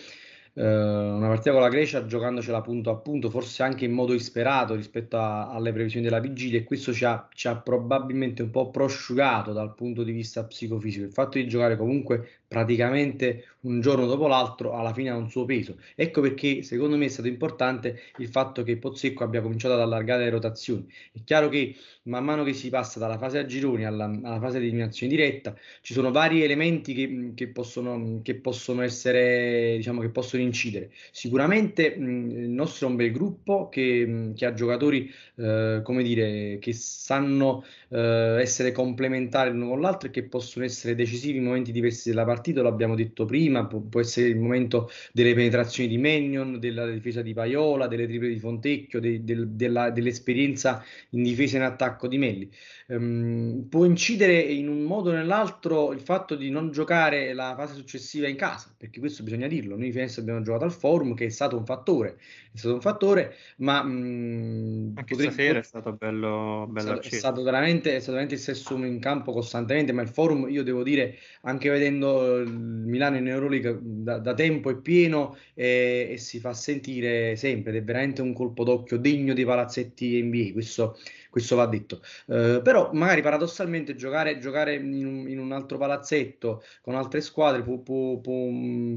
eh, 0.54 0.62
una 0.64 1.28
partita 1.28 1.52
con 1.52 1.60
la 1.60 1.68
Grecia 1.68 2.06
giocandocela 2.06 2.60
punto 2.60 2.90
a 2.90 2.96
punto, 2.96 3.30
forse 3.30 3.62
anche 3.62 3.84
in 3.84 3.92
modo 3.92 4.14
isperato 4.14 4.74
rispetto 4.74 5.16
a, 5.16 5.50
alle 5.50 5.72
previsioni 5.72 6.04
della 6.04 6.20
vigilia 6.20 6.58
e 6.58 6.64
questo 6.64 6.92
ci 6.92 7.04
ha, 7.04 7.28
ci 7.32 7.48
ha, 7.48 7.56
probabilmente 7.56 8.42
un 8.42 8.50
po' 8.50 8.70
prosciugato 8.70 9.52
dal 9.52 9.74
punto 9.74 10.02
di 10.02 10.12
vista 10.12 10.44
psicofisico. 10.44 11.04
Il 11.04 11.12
fatto 11.12 11.38
di 11.38 11.46
giocare 11.46 11.76
comunque 11.76 12.40
praticamente 12.46 13.44
un 13.60 13.80
giorno 13.80 14.06
dopo 14.06 14.26
l'altro 14.26 14.72
alla 14.72 14.92
fine 14.92 15.10
ha 15.10 15.16
un 15.16 15.30
suo 15.30 15.44
peso. 15.44 15.76
Ecco 15.94 16.20
perché 16.20 16.62
secondo 16.62 16.96
me 16.96 17.04
è 17.04 17.08
stato 17.08 17.28
importante 17.28 18.00
il 18.18 18.28
fatto 18.28 18.62
che 18.64 18.76
Pozzecco 18.76 19.22
abbia 19.22 19.40
cominciato 19.40 19.74
ad 19.74 19.80
allargare 19.80 20.24
le 20.24 20.30
rotazioni. 20.30 20.86
È 21.12 21.20
chiaro 21.22 21.48
che 21.48 21.76
man 22.04 22.24
mano 22.24 22.42
che 22.42 22.54
si 22.54 22.68
passa 22.70 22.98
dalla 22.98 23.18
fase 23.18 23.38
a 23.38 23.46
gironi 23.46 23.84
alla, 23.84 24.04
alla 24.04 24.40
fase 24.40 24.58
di 24.58 24.66
eliminazione 24.66 25.12
diretta 25.12 25.54
ci 25.80 25.92
sono 25.92 26.10
vari 26.10 26.42
elementi 26.42 26.94
che, 26.94 27.32
che, 27.34 27.48
possono, 27.48 28.20
che 28.22 28.34
possono 28.36 28.82
essere, 28.82 29.76
diciamo, 29.76 30.00
che 30.00 30.10
possono 30.10 30.39
incidere. 30.42 30.90
Sicuramente 31.10 31.96
mh, 31.96 32.30
il 32.30 32.48
nostro 32.48 32.86
è 32.86 32.90
un 32.90 32.96
bel 32.96 33.12
gruppo 33.12 33.68
che, 33.68 34.06
mh, 34.06 34.34
che 34.34 34.46
ha 34.46 34.54
giocatori, 34.54 35.10
eh, 35.36 35.80
come 35.82 36.02
dire, 36.02 36.58
che 36.60 36.72
sanno 36.72 37.64
eh, 37.88 38.38
essere 38.40 38.72
complementari 38.72 39.50
l'uno 39.50 39.68
con 39.70 39.80
l'altro 39.80 40.08
e 40.08 40.10
che 40.10 40.24
possono 40.24 40.64
essere 40.64 40.94
decisivi 40.94 41.38
in 41.38 41.44
momenti 41.44 41.72
diversi 41.72 42.08
della 42.10 42.24
partita 42.24 42.62
l'abbiamo 42.62 42.94
detto 42.94 43.24
prima, 43.24 43.66
può, 43.66 43.80
può, 43.80 44.00
essere 44.00 44.28
il 44.28 44.38
momento 44.38 44.90
delle 45.12 45.34
penetrazioni 45.34 45.88
di 45.88 45.98
Magnon, 45.98 46.58
della 46.58 46.88
difesa 46.88 47.22
di 47.22 47.34
Paiola, 47.34 47.86
delle 47.86 48.06
triple 48.06 48.28
di 48.28 48.38
Fontecchio, 48.38 49.00
de, 49.00 49.24
de, 49.24 49.44
della, 49.48 49.90
dell'esperienza 49.90 50.84
in 51.10 51.22
difesa 51.22 51.56
e 51.56 51.60
in 51.60 51.64
attacco 51.66 52.06
di 52.06 52.18
Melli. 52.18 52.50
Um, 52.86 53.66
può 53.68 53.84
incidere 53.84 54.40
in 54.40 54.68
un 54.68 54.82
modo 54.82 55.10
o 55.10 55.12
nell'altro 55.12 55.92
il 55.92 56.00
fatto 56.00 56.34
di 56.34 56.50
non 56.50 56.70
giocare 56.70 57.32
la 57.34 57.54
fase 57.56 57.74
successiva 57.74 58.28
in 58.28 58.36
casa, 58.36 58.72
perché 58.76 59.00
questo 59.00 59.22
bisogna 59.22 59.46
dirlo. 59.46 59.76
Noi 59.76 59.90
Firenze 59.92 60.20
abbiamo 60.20 60.29
giocato 60.42 60.64
al 60.64 60.72
forum, 60.72 61.14
che 61.14 61.26
è 61.26 61.28
stato 61.30 61.56
un 61.56 61.64
fattore, 61.64 62.18
è 62.52 62.58
stato 62.58 62.74
un 62.74 62.80
fattore, 62.80 63.36
ma 63.58 63.82
mh, 63.82 64.94
anche 64.96 65.14
potrei... 65.14 65.30
stasera 65.30 65.58
è 65.60 65.62
stato 65.62 65.92
bello, 65.92 66.66
bello 66.68 66.98
è, 66.98 67.02
stato, 67.02 67.14
è 67.14 67.18
stato, 67.18 67.42
veramente, 67.42 67.90
è 67.94 68.00
stato 68.00 68.12
veramente 68.12 68.34
il 68.34 68.40
sesso 68.40 68.76
in 68.76 68.98
campo 68.98 69.32
costantemente, 69.32 69.92
ma 69.92 70.02
il 70.02 70.08
forum, 70.08 70.48
io 70.48 70.64
devo 70.64 70.82
dire, 70.82 71.16
anche 71.42 71.70
vedendo 71.70 72.38
il 72.38 72.50
Milano 72.50 73.18
in 73.18 73.28
Euroleague 73.28 73.78
da, 73.80 74.18
da 74.18 74.34
tempo 74.34 74.68
è 74.70 74.76
pieno 74.76 75.36
e, 75.54 76.08
e, 76.10 76.16
si 76.18 76.40
fa 76.40 76.52
sentire 76.52 77.36
sempre 77.36 77.70
ed 77.70 77.82
è 77.82 77.84
veramente 77.84 78.20
un 78.20 78.32
colpo 78.32 78.64
d'occhio 78.64 78.98
degno 78.98 79.32
dei 79.32 79.44
palazzetti 79.44 80.20
NBA, 80.20 80.52
questo, 80.52 80.98
questo 81.30 81.54
va 81.54 81.66
detto. 81.66 82.02
Uh, 82.26 82.60
però 82.62 82.90
magari 82.92 83.22
paradossalmente 83.22 83.94
giocare, 83.94 84.38
giocare 84.38 84.74
in, 84.74 85.06
un, 85.06 85.28
in, 85.28 85.38
un, 85.38 85.52
altro 85.52 85.78
palazzetto 85.78 86.62
con 86.82 86.96
altre 86.96 87.20
squadre 87.20 87.62
può, 87.62 87.78
può, 87.78 88.18
può, 88.18 88.48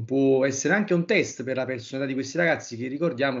può, 0.04 0.44
essere 0.44 0.74
anche 0.74 0.92
un 0.92 1.06
test 1.06 1.44
per 1.44 1.56
la 1.56 1.64
personalità 1.64 2.08
di 2.08 2.14
questi 2.14 2.36
ragazzi 2.36 2.76
che 2.76 2.88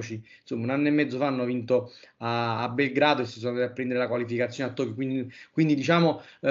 ricordiamoci, 0.04 0.22
insomma 0.40 0.64
un 0.64 0.70
anno 0.70 0.88
e 0.88 0.90
mezzo 0.90 1.18
fa 1.18 1.26
hanno 1.26 1.44
vinto 1.44 1.92
a, 2.18 2.62
a 2.62 2.68
Belgrado 2.68 3.22
e 3.22 3.26
si 3.26 3.38
sono 3.38 3.52
andati 3.52 3.70
a 3.70 3.72
prendere 3.72 3.98
la 3.98 4.08
qualificazione 4.08 4.70
a 4.70 4.72
Tokyo, 4.72 4.94
quindi, 4.94 5.32
quindi 5.50 5.74
diciamo 5.74 6.22
uh, 6.40 6.48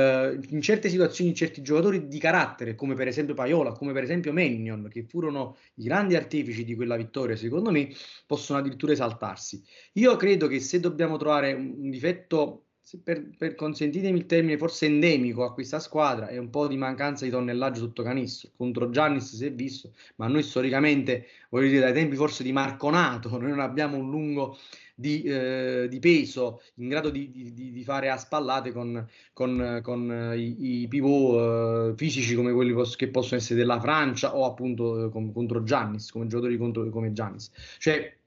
in 0.50 0.62
certe 0.62 0.89
situazioni 0.89 1.34
certi 1.34 1.62
giocatori 1.62 2.08
di 2.08 2.20
carattere 2.20 2.76
come 2.76 2.96
per 2.96 3.08
esempio 3.08 3.34
Paiola, 3.34 3.72
come 3.72 3.94
per 3.94 4.04
esempio 4.04 4.34
Mennion, 4.34 4.88
che 4.89 5.04
furono 5.04 5.58
i 5.76 5.84
grandi 5.84 6.16
artefici 6.16 6.63
di 6.63 6.76
quella 6.76 6.96
vittoria 6.96 7.36
secondo 7.36 7.72
me, 7.72 7.89
possono 8.26 8.60
addirittura 8.60 8.92
esaltarsi. 8.94 9.63
Io 9.94 10.16
credo 10.16 10.48
che 10.48 10.60
se 10.60 10.80
dobbiamo 10.80 11.18
trovare 11.18 11.54
un, 11.54 11.89
difetto 11.89 12.62
per, 13.01 13.29
per, 13.38 13.56
consentitemi 13.56 14.17
il 14.19 14.25
termine, 14.25 14.58
forse 14.58 14.86
endemico 14.86 15.43
a 15.43 15.53
questa 15.53 15.79
squadra 15.79 16.27
è 16.27 16.38
un 16.38 16.49
po' 16.49 16.67
di 16.67 16.77
mancanza 16.77 17.25
di 17.25 17.32
tonnellaggio 17.32 17.79
sotto 17.79 18.03
canistro. 18.03 18.49
Contro 18.56 18.89
Giannis 18.89 19.36
si 19.36 19.45
è 19.45 19.51
visto, 19.51 19.93
ma 20.17 20.27
noi 20.27 20.43
storicamente, 20.43 21.27
voglio 21.49 21.69
dire, 21.69 21.82
dai 21.82 21.93
tempi 21.93 22.15
forse 22.15 22.43
di 22.43 22.51
Marconato, 22.51 23.29
noi 23.38 23.49
non 23.49 23.60
abbiamo 23.60 23.97
un 23.97 24.10
lungo 24.10 24.58
di, 24.95 25.23
eh, 25.23 25.88
di 25.89 25.99
peso 25.99 26.62
in 26.75 26.88
grado 26.88 27.10
di, 27.10 27.32
di, 27.32 27.71
di, 27.71 27.84
fare 27.84 28.10
a 28.10 28.17
spallate 28.17 28.71
con, 28.71 29.08
con, 29.34 29.79
con 29.82 30.34
i, 30.38 30.82
i, 30.84 30.88
pivot 30.88 31.93
eh, 31.93 31.97
fisici 31.97 32.36
come 32.36 32.53
quelli 32.53 32.73
pos- 32.73 32.95
che 32.95 33.08
possono 33.08 33.39
essere 33.39 33.60
della 33.60 33.79
Francia 33.79 34.36
o 34.36 34.45
appunto 34.45 35.06
eh, 35.06 35.10
con, 35.10 35.32
contro 35.34 35.63
Giannis, 35.63 36.12
come 36.12 36.27
giocatori 36.27 36.58
contro, 36.58 36.88
come 36.89 37.12
Giannis. 37.12 37.49
Cioè, 37.79 38.17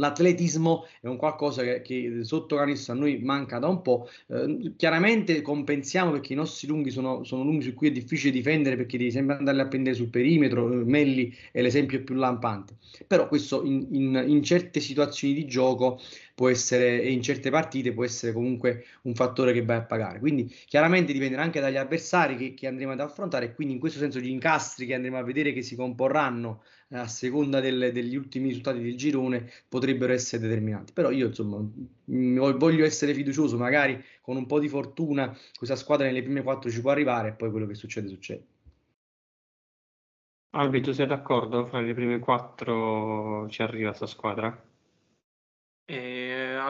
L'atletismo 0.00 0.86
è 1.00 1.06
un 1.06 1.16
qualcosa 1.16 1.62
che, 1.62 1.82
che 1.82 2.20
sotto 2.22 2.56
canestro 2.56 2.94
a 2.94 2.96
noi 2.96 3.18
manca 3.18 3.58
da 3.58 3.68
un 3.68 3.82
po'. 3.82 4.08
Eh, 4.26 4.72
chiaramente 4.76 5.42
compensiamo 5.42 6.10
perché 6.12 6.32
i 6.32 6.36
nostri 6.36 6.66
lunghi 6.66 6.90
sono, 6.90 7.22
sono, 7.22 7.44
lunghi 7.44 7.64
su 7.64 7.74
cui 7.74 7.88
è 7.88 7.92
difficile 7.92 8.32
difendere 8.32 8.76
perché 8.76 8.96
devi 8.96 9.10
sempre 9.10 9.36
andare 9.36 9.60
a 9.60 9.68
prendere 9.68 9.94
sul 9.94 10.08
perimetro. 10.08 10.72
Eh, 10.72 10.84
Melli 10.84 11.32
è 11.52 11.60
l'esempio 11.60 12.02
più 12.02 12.14
lampante. 12.14 12.74
Però 13.06 13.28
questo 13.28 13.62
in, 13.64 13.86
in, 13.92 14.24
in 14.26 14.42
certe 14.42 14.80
situazioni 14.80 15.34
di 15.34 15.46
gioco 15.46 16.00
può 16.40 16.48
essere, 16.48 17.02
e 17.02 17.12
in 17.12 17.20
certe 17.20 17.50
partite 17.50 17.92
può 17.92 18.02
essere 18.02 18.32
comunque 18.32 18.86
un 19.02 19.14
fattore 19.14 19.52
che 19.52 19.62
vai 19.62 19.76
a 19.76 19.82
pagare. 19.82 20.20
Quindi 20.20 20.46
chiaramente 20.46 21.12
dipenderà 21.12 21.42
anche 21.42 21.60
dagli 21.60 21.76
avversari 21.76 22.36
che, 22.36 22.54
che 22.54 22.66
andremo 22.66 22.92
ad 22.92 23.00
affrontare 23.00 23.44
e 23.44 23.54
quindi 23.54 23.74
in 23.74 23.78
questo 23.80 23.98
senso 23.98 24.20
gli 24.20 24.30
incastri 24.30 24.86
che 24.86 24.94
andremo 24.94 25.18
a 25.18 25.22
vedere 25.22 25.52
che 25.52 25.60
si 25.60 25.76
comporranno 25.76 26.62
eh, 26.88 26.96
a 26.96 27.06
seconda 27.08 27.60
del, 27.60 27.90
degli 27.92 28.16
ultimi 28.16 28.48
risultati 28.48 28.80
del 28.80 28.96
girone 28.96 29.50
potrebbero 29.68 30.14
essere 30.14 30.40
determinanti. 30.40 30.94
Però 30.94 31.10
io 31.10 31.26
insomma 31.26 31.62
voglio 32.06 32.86
essere 32.86 33.12
fiducioso, 33.12 33.58
magari 33.58 34.02
con 34.22 34.38
un 34.38 34.46
po' 34.46 34.60
di 34.60 34.68
fortuna 34.70 35.36
questa 35.54 35.76
squadra 35.76 36.06
nelle 36.06 36.22
prime 36.22 36.42
quattro 36.42 36.70
ci 36.70 36.80
può 36.80 36.90
arrivare 36.90 37.28
e 37.28 37.32
poi 37.32 37.50
quello 37.50 37.66
che 37.66 37.74
succede 37.74 38.08
succede. 38.08 38.46
Albi, 40.52 40.80
tu 40.80 40.92
sei 40.92 41.06
d'accordo? 41.06 41.66
Fra 41.66 41.80
le 41.82 41.92
prime 41.92 42.18
quattro 42.18 43.46
ci 43.50 43.60
arriva 43.60 43.88
questa 43.88 44.06
squadra? 44.06 44.68
E 45.90 46.19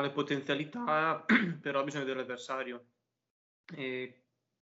le 0.01 0.11
potenzialità, 0.11 1.25
però 1.61 1.83
bisogna 1.85 2.05
vedere 2.05 2.21
l'avversario. 2.21 2.87
E 3.75 4.25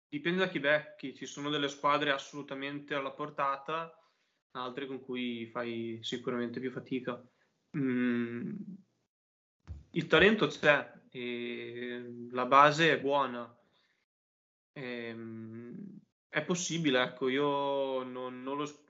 dipende 0.08 0.38
da 0.40 0.48
chi 0.48 0.60
becchi, 0.60 1.14
ci 1.14 1.26
sono 1.26 1.50
delle 1.50 1.68
squadre 1.68 2.10
assolutamente 2.10 2.94
alla 2.94 3.10
portata, 3.10 3.92
altre 4.52 4.86
con 4.86 5.00
cui 5.00 5.46
fai 5.46 5.98
sicuramente 6.02 6.60
più 6.60 6.70
fatica. 6.70 7.22
Mm, 7.76 8.54
il 9.90 10.06
talento 10.06 10.46
c'è, 10.46 10.92
la 12.30 12.46
base 12.46 12.92
è 12.92 13.00
buona. 13.00 13.50
E, 14.72 14.82
ehm, 14.82 15.98
è 16.28 16.44
possibile, 16.44 17.02
ecco, 17.02 17.28
io 17.28 18.02
non, 18.02 18.42
non 18.42 18.56
lo... 18.58 18.84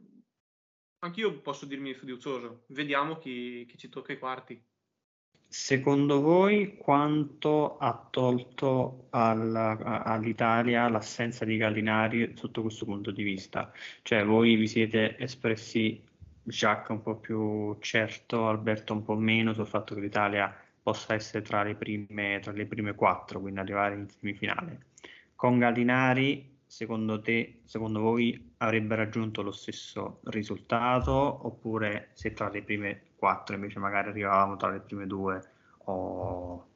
Anch'io 1.01 1.41
posso 1.41 1.67
dirmi 1.67 1.95
fiducioso. 1.95 2.65
Vediamo 2.69 3.19
chi, 3.19 3.65
chi 3.69 3.79
ci 3.79 3.89
tocca 3.89 4.13
ai 4.13 4.19
quarti. 4.19 4.61
Secondo 5.49 6.21
voi 6.21 6.77
quanto 6.77 7.79
ha 7.79 8.09
tolto 8.11 9.07
alla, 9.11 10.03
all'Italia 10.05 10.89
l'assenza 10.89 11.45
di 11.45 11.57
Gallinari 11.57 12.33
sotto 12.37 12.63
questo 12.63 12.85
punto 12.85 13.11
di 13.11 13.23
vista? 13.23 13.73
Cioè 14.03 14.25
voi 14.25 14.57
vi 14.57 14.67
siete 14.67 15.17
espressi, 15.19 16.03
Jacques 16.43 16.91
un 16.97 17.03
po' 17.03 17.17
più 17.17 17.77
certo, 17.81 18.49
Alberto 18.49 18.93
un 18.93 19.03
po' 19.05 19.17
meno 19.17 19.53
sul 19.53 19.67
fatto 19.67 19.95
che 19.95 20.01
l'Italia 20.01 20.55
possa 20.83 21.15
essere 21.15 21.43
tra 21.43 21.63
le 21.63 21.75
prime, 21.75 22.39
tra 22.41 22.53
le 22.53 22.67
prime 22.67 22.95
quattro, 22.95 23.41
quindi 23.41 23.61
arrivare 23.61 23.95
in 23.95 24.09
semifinale. 24.09 24.87
Con 25.35 25.59
Gallinari 25.59 26.56
secondo 26.67 27.21
te, 27.21 27.61
secondo 27.65 28.01
voi 28.01 28.55
avrebbe 28.59 28.97
raggiunto 28.97 29.43
lo 29.43 29.53
stesso 29.53 30.21
risultato 30.25 31.13
oppure 31.13 32.11
se 32.13 32.33
tra 32.33 32.51
le 32.51 32.63
prime 32.63 33.03
quattro 33.17 33.55
invece 33.55 33.79
magari 33.79 34.09
arrivavamo 34.09 34.57
tra 34.57 34.71
le 34.71 34.81
prime 34.81 35.07
due 35.07 35.41
o, 35.85 36.69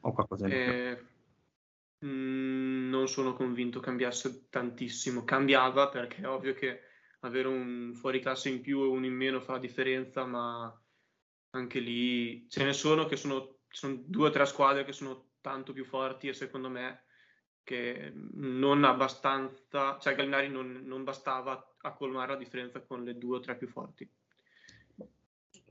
o 0.00 0.12
qualcosa 0.12 0.46
di 0.46 0.52
eh, 0.54 0.96
più? 0.96 2.08
Mm, 2.08 2.90
non 2.90 3.08
sono 3.08 3.34
convinto 3.34 3.80
cambiasse 3.80 4.48
tantissimo. 4.50 5.24
Cambiava 5.24 5.88
perché 5.88 6.22
è 6.22 6.28
ovvio 6.28 6.54
che 6.54 6.80
avere 7.20 7.48
un 7.48 7.94
fuori 7.94 8.20
classe 8.20 8.50
in 8.50 8.60
più 8.60 8.82
e 8.82 8.86
uno 8.86 9.06
in 9.06 9.14
meno 9.14 9.40
fa 9.40 9.52
la 9.52 9.58
differenza, 9.58 10.24
ma 10.24 10.82
anche 11.50 11.78
lì 11.80 12.48
ce 12.50 12.64
ne 12.64 12.72
sono 12.72 13.06
che 13.06 13.16
sono, 13.16 13.60
sono 13.68 14.02
due 14.04 14.28
o 14.28 14.30
tre 14.30 14.44
squadre 14.44 14.84
che 14.84 14.92
sono 14.92 15.30
tanto 15.40 15.72
più 15.72 15.84
forti 15.84 16.28
e 16.28 16.34
secondo 16.34 16.68
me 16.68 17.04
che 17.64 18.12
non 18.34 18.84
abbastanza, 18.84 19.98
cioè 19.98 20.14
Gallinari 20.14 20.48
non, 20.48 20.82
non 20.84 21.02
bastava 21.02 21.74
a 21.80 21.92
colmare 21.92 22.32
la 22.32 22.38
differenza 22.38 22.80
con 22.80 23.02
le 23.02 23.18
due 23.18 23.38
o 23.38 23.40
tre 23.40 23.56
più 23.56 23.66
forti. 23.66 24.08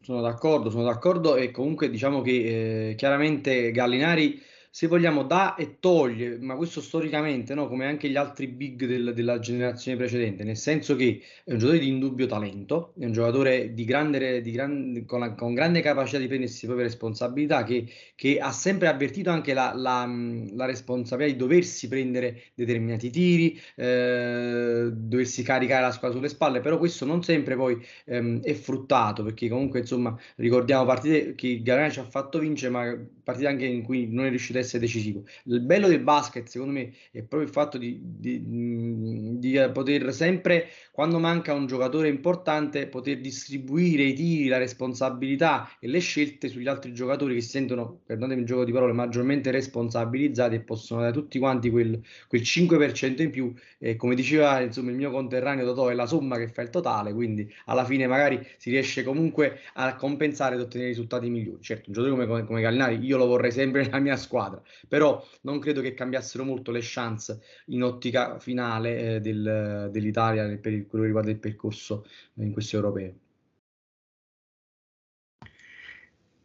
Sono 0.01 0.19
d'accordo, 0.19 0.69
sono 0.69 0.83
d'accordo 0.83 1.35
e 1.37 1.51
comunque 1.51 1.89
diciamo 1.89 2.21
che 2.21 2.89
eh, 2.89 2.95
chiaramente 2.95 3.71
Gallinari 3.71 4.41
se 4.75 4.87
vogliamo, 4.87 5.21
dà 5.21 5.53
e 5.53 5.77
toglie, 5.79 6.39
ma 6.39 6.55
questo 6.55 6.81
storicamente, 6.81 7.53
no? 7.53 7.67
come 7.67 7.85
anche 7.85 8.09
gli 8.09 8.15
altri 8.15 8.47
big 8.47 8.87
del, 8.87 9.13
della 9.13 9.37
generazione 9.37 9.95
precedente, 9.95 10.43
nel 10.43 10.57
senso 10.57 10.95
che 10.95 11.21
è 11.43 11.51
un 11.51 11.59
giocatore 11.59 11.83
di 11.83 11.89
indubbio 11.89 12.25
talento, 12.25 12.91
è 12.97 13.05
un 13.05 13.11
giocatore 13.11 13.75
di 13.75 13.85
grande, 13.85 14.41
di 14.41 14.49
grande, 14.49 15.05
con, 15.05 15.19
la, 15.19 15.35
con, 15.35 15.53
grande 15.53 15.81
capacità 15.81 16.17
di 16.17 16.25
prendersi 16.25 16.61
le 16.61 16.69
proprie 16.69 16.87
responsabilità, 16.87 17.63
che, 17.63 17.85
che 18.15 18.39
ha 18.39 18.51
sempre 18.51 18.87
avvertito 18.87 19.29
anche 19.29 19.53
la, 19.53 19.73
la, 19.75 20.09
la, 20.55 20.65
responsabilità 20.65 21.31
di 21.31 21.37
doversi 21.37 21.87
prendere 21.87 22.41
determinati 22.55 23.11
tiri, 23.11 23.61
eh, 23.75 24.89
doversi 24.91 25.43
caricare 25.43 25.83
la 25.83 25.91
squadra 25.91 26.17
sulle 26.17 26.29
spalle, 26.29 26.61
però 26.61 26.79
questo 26.79 27.05
non 27.05 27.21
sempre 27.21 27.55
poi 27.55 27.79
ehm, 28.05 28.41
è 28.41 28.53
fruttato, 28.55 29.21
perché 29.21 29.47
comunque 29.49 29.81
insomma 29.81 30.17
ricordiamo 30.37 30.83
partite 30.83 31.35
che 31.35 31.61
Garani 31.61 31.91
ci 31.91 31.99
ha 31.99 32.05
fatto 32.05 32.39
vincere, 32.39 32.71
ma 32.71 32.97
partite 33.23 33.47
anche 33.47 33.65
in 33.65 33.83
cui 33.83 34.07
non 34.11 34.25
è 34.25 34.29
riuscito 34.29 34.57
a 34.57 34.61
essere 34.63 34.79
decisivo. 34.79 35.23
Il 35.45 35.61
bello 35.61 35.87
del 35.87 36.01
basket, 36.01 36.47
secondo 36.47 36.73
me, 36.73 36.91
è 37.11 37.19
proprio 37.19 37.41
il 37.41 37.49
fatto 37.49 37.77
di, 37.77 37.99
di, 38.01 39.39
di, 39.39 39.69
poter 39.71 40.13
sempre, 40.13 40.69
quando 40.91 41.19
manca 41.19 41.53
un 41.53 41.67
giocatore 41.67 42.07
importante, 42.07 42.87
poter 42.87 43.19
distribuire 43.19 44.03
i 44.03 44.13
tiri, 44.13 44.47
la 44.47 44.57
responsabilità 44.57 45.69
e 45.79 45.87
le 45.87 45.99
scelte 45.99 46.47
sugli 46.47 46.67
altri 46.67 46.93
giocatori 46.93 47.35
che 47.35 47.41
si 47.41 47.49
sentono, 47.49 48.01
perdonatemi 48.05 48.41
il 48.41 48.47
gioco 48.47 48.65
di 48.65 48.71
parole, 48.71 48.93
maggiormente 48.93 49.51
responsabilizzati 49.51 50.55
e 50.55 50.59
possono 50.61 51.01
dare 51.01 51.13
tutti 51.13 51.39
quanti 51.39 51.69
quel, 51.69 52.01
quel 52.27 52.41
5% 52.41 53.21
in 53.21 53.29
più. 53.29 53.53
E 53.77 53.95
come 53.95 54.15
diceva 54.15 54.61
insomma, 54.61 54.91
il 54.91 54.97
mio 54.97 55.11
conterraneo 55.11 55.65
Totò, 55.65 55.89
è 55.89 55.93
la 55.93 56.05
somma 56.05 56.37
che 56.37 56.47
fa 56.47 56.61
il 56.61 56.69
totale, 56.69 57.13
quindi 57.13 57.51
alla 57.65 57.85
fine 57.85 58.07
magari 58.07 58.45
si 58.57 58.69
riesce 58.69 59.03
comunque 59.03 59.59
a 59.73 59.95
compensare 59.95 60.55
ed 60.55 60.61
ottenere 60.61 60.89
risultati 60.89 61.29
migliori. 61.29 61.61
Certo, 61.61 61.85
un 61.87 61.93
giocatore 61.93 62.25
come, 62.25 62.27
come, 62.27 62.45
come 62.45 62.61
Gallinari 62.61 63.03
io 63.03 63.17
lo 63.17 63.25
vorrei 63.25 63.51
sempre 63.51 63.83
nella 63.83 63.99
mia 63.99 64.15
squadra, 64.15 64.52
però 64.87 65.25
non 65.41 65.59
credo 65.59 65.81
che 65.81 65.93
cambiassero 65.93 66.43
molto 66.43 66.71
le 66.71 66.79
chance 66.81 67.41
in 67.67 67.83
ottica 67.83 68.39
finale 68.39 69.15
eh, 69.15 69.19
del, 69.21 69.89
dell'Italia 69.91 70.45
per 70.57 70.85
quello 70.87 71.03
che 71.03 71.05
riguarda 71.05 71.31
il 71.31 71.39
percorso 71.39 72.05
in 72.35 72.51
questo 72.51 72.75
europeo. 72.75 73.13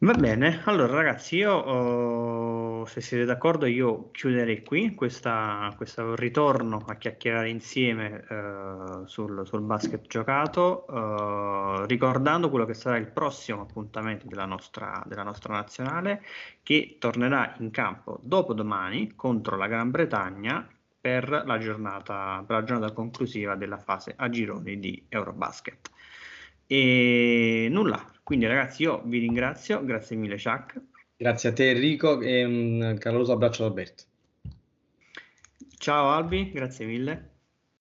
Va 0.01 0.13
bene, 0.13 0.61
allora 0.63 0.93
ragazzi, 0.93 1.35
io 1.35 1.51
oh, 1.51 2.68
se 2.85 3.01
siete 3.01 3.25
d'accordo 3.25 3.65
io 3.65 4.11
chiuderei 4.11 4.63
qui 4.63 4.95
questa, 4.95 5.73
questo 5.77 6.15
ritorno 6.15 6.83
a 6.87 6.95
chiacchierare 6.95 7.49
insieme 7.49 8.25
eh, 8.29 9.01
sul, 9.05 9.45
sul, 9.45 9.61
basket 9.61 10.07
giocato, 10.07 10.85
eh, 10.87 11.85
ricordando 11.87 12.49
quello 12.49 12.65
che 12.65 12.73
sarà 12.73 12.97
il 12.97 13.07
prossimo 13.07 13.61
appuntamento 13.61 14.27
della 14.27 14.45
nostra, 14.45 15.03
della 15.05 15.23
nostra 15.23 15.53
nazionale 15.53 16.23
che 16.63 16.97
tornerà 16.99 17.55
in 17.59 17.71
campo 17.71 18.19
dopodomani 18.21 19.15
contro 19.15 19.55
la 19.57 19.67
Gran 19.67 19.91
Bretagna 19.91 20.67
per 20.99 21.29
la 21.45 21.57
giornata, 21.57 22.43
per 22.45 22.57
la 22.57 22.63
giornata 22.63 22.93
conclusiva 22.93 23.55
della 23.55 23.77
fase 23.77 24.13
a 24.15 24.29
gironi 24.29 24.79
di 24.79 25.05
Eurobasket. 25.07 25.89
E 26.67 27.67
nulla, 27.71 28.05
quindi 28.21 28.45
ragazzi 28.45 28.83
io 28.83 29.01
vi 29.05 29.19
ringrazio, 29.19 29.83
grazie 29.83 30.15
mille 30.15 30.35
Chuck. 30.35 30.79
Grazie 31.21 31.49
a 31.49 31.51
te 31.51 31.71
Enrico 31.71 32.21
e 32.21 32.45
un 32.45 32.95
caloroso 32.97 33.33
abbraccio 33.33 33.65
ad 33.65 33.71
Alberto. 33.71 34.03
Ciao 35.77 36.11
Albi, 36.11 36.49
grazie 36.49 36.85
mille. 36.85 37.31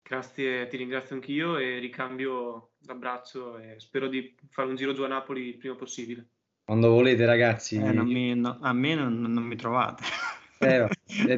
Grazie, 0.03 0.67
ti 0.67 0.77
ringrazio 0.77 1.15
anch'io 1.15 1.57
e 1.57 1.79
ricambio 1.79 2.71
l'abbraccio 2.87 3.57
e 3.59 3.77
spero 3.79 4.09
di 4.09 4.35
fare 4.51 4.67
un 4.67 4.75
giro 4.75 4.93
giù 4.93 5.05
a 5.05 5.07
Napoli 5.07 5.51
il 5.51 5.57
prima 5.57 5.77
possibile. 5.77 6.27
Quando 6.65 6.89
volete 6.91 7.27
ragazzi. 7.27 7.77
Eh, 7.77 7.93
mi, 7.93 8.35
no, 8.35 8.59
a 8.61 8.73
me 8.73 8.97
non, 8.97 9.21
non 9.21 9.45
mi 9.45 9.55
trovate. 9.55 10.03
Eh, 10.61 10.89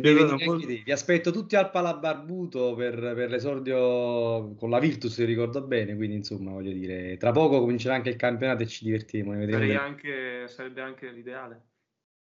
vi, 0.00 0.82
vi 0.82 0.92
aspetto 0.92 1.30
tutti 1.30 1.54
al 1.54 1.70
Palabarbuto 1.70 2.72
per, 2.74 2.94
per 2.94 3.28
l'esordio 3.28 4.54
con 4.54 4.70
la 4.70 4.78
Virtus, 4.78 5.12
se 5.12 5.26
ricordo 5.26 5.60
bene. 5.60 5.94
Quindi, 5.94 6.16
insomma, 6.16 6.52
voglio 6.52 6.72
dire, 6.72 7.18
tra 7.18 7.30
poco 7.30 7.60
comincerà 7.60 7.96
anche 7.96 8.08
il 8.08 8.16
campionato 8.16 8.62
e 8.62 8.66
ci 8.66 8.84
divertiremo. 8.84 9.78
Anche, 9.78 10.48
sarebbe 10.48 10.80
anche 10.80 11.10
l'ideale. 11.10 11.69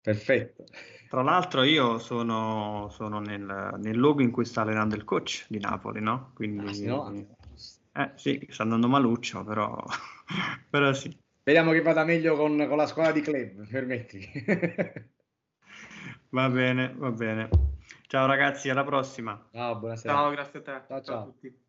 Perfetto. 0.06 0.66
Tra 1.10 1.24
l'altro, 1.24 1.64
io 1.64 1.98
sono, 1.98 2.90
sono 2.92 3.20
nel, 3.20 3.76
nel, 3.80 3.96
luogo 3.96 4.22
in 4.22 4.30
cui 4.30 4.46
sta 4.46 4.62
allenando 4.62 4.94
il 4.94 5.04
coach 5.04 5.48
di 5.50 5.60
Napoli, 5.60 6.00
no? 6.00 6.32
Quindi, 6.36 6.68
ah, 6.68 6.74
sì, 6.74 6.86
no? 6.86 7.28
Eh, 7.94 8.12
sì, 8.14 8.48
sta 8.52 8.62
andando 8.62 8.88
maluccio, 8.88 9.44
però, 9.44 9.84
però 10.70 10.94
sì. 10.94 11.18
Speriamo 11.40 11.72
che 11.72 11.82
vada 11.82 12.04
meglio 12.04 12.36
con, 12.36 12.66
con 12.68 12.78
la 12.78 12.86
squadra 12.86 13.14
di 13.14 13.22
club, 13.22 13.68
permettimi. 13.68 14.32
Va 16.30 16.50
bene, 16.50 16.94
va 16.98 17.12
bene. 17.12 17.50
Ciao 18.08 18.28
ragazzi, 18.28 18.70
alla 18.70 18.84
prossima. 18.84 19.50
Ciao, 19.54 19.78
buonasera. 19.78 20.14
Ciao, 20.14 20.30
grazie 20.32 20.60
a 20.60 20.62
te. 20.62 20.72
Ciao, 20.72 20.86
ciao. 20.86 21.02
ciao 21.02 21.20
a 21.20 21.24
tutti. 21.24 21.65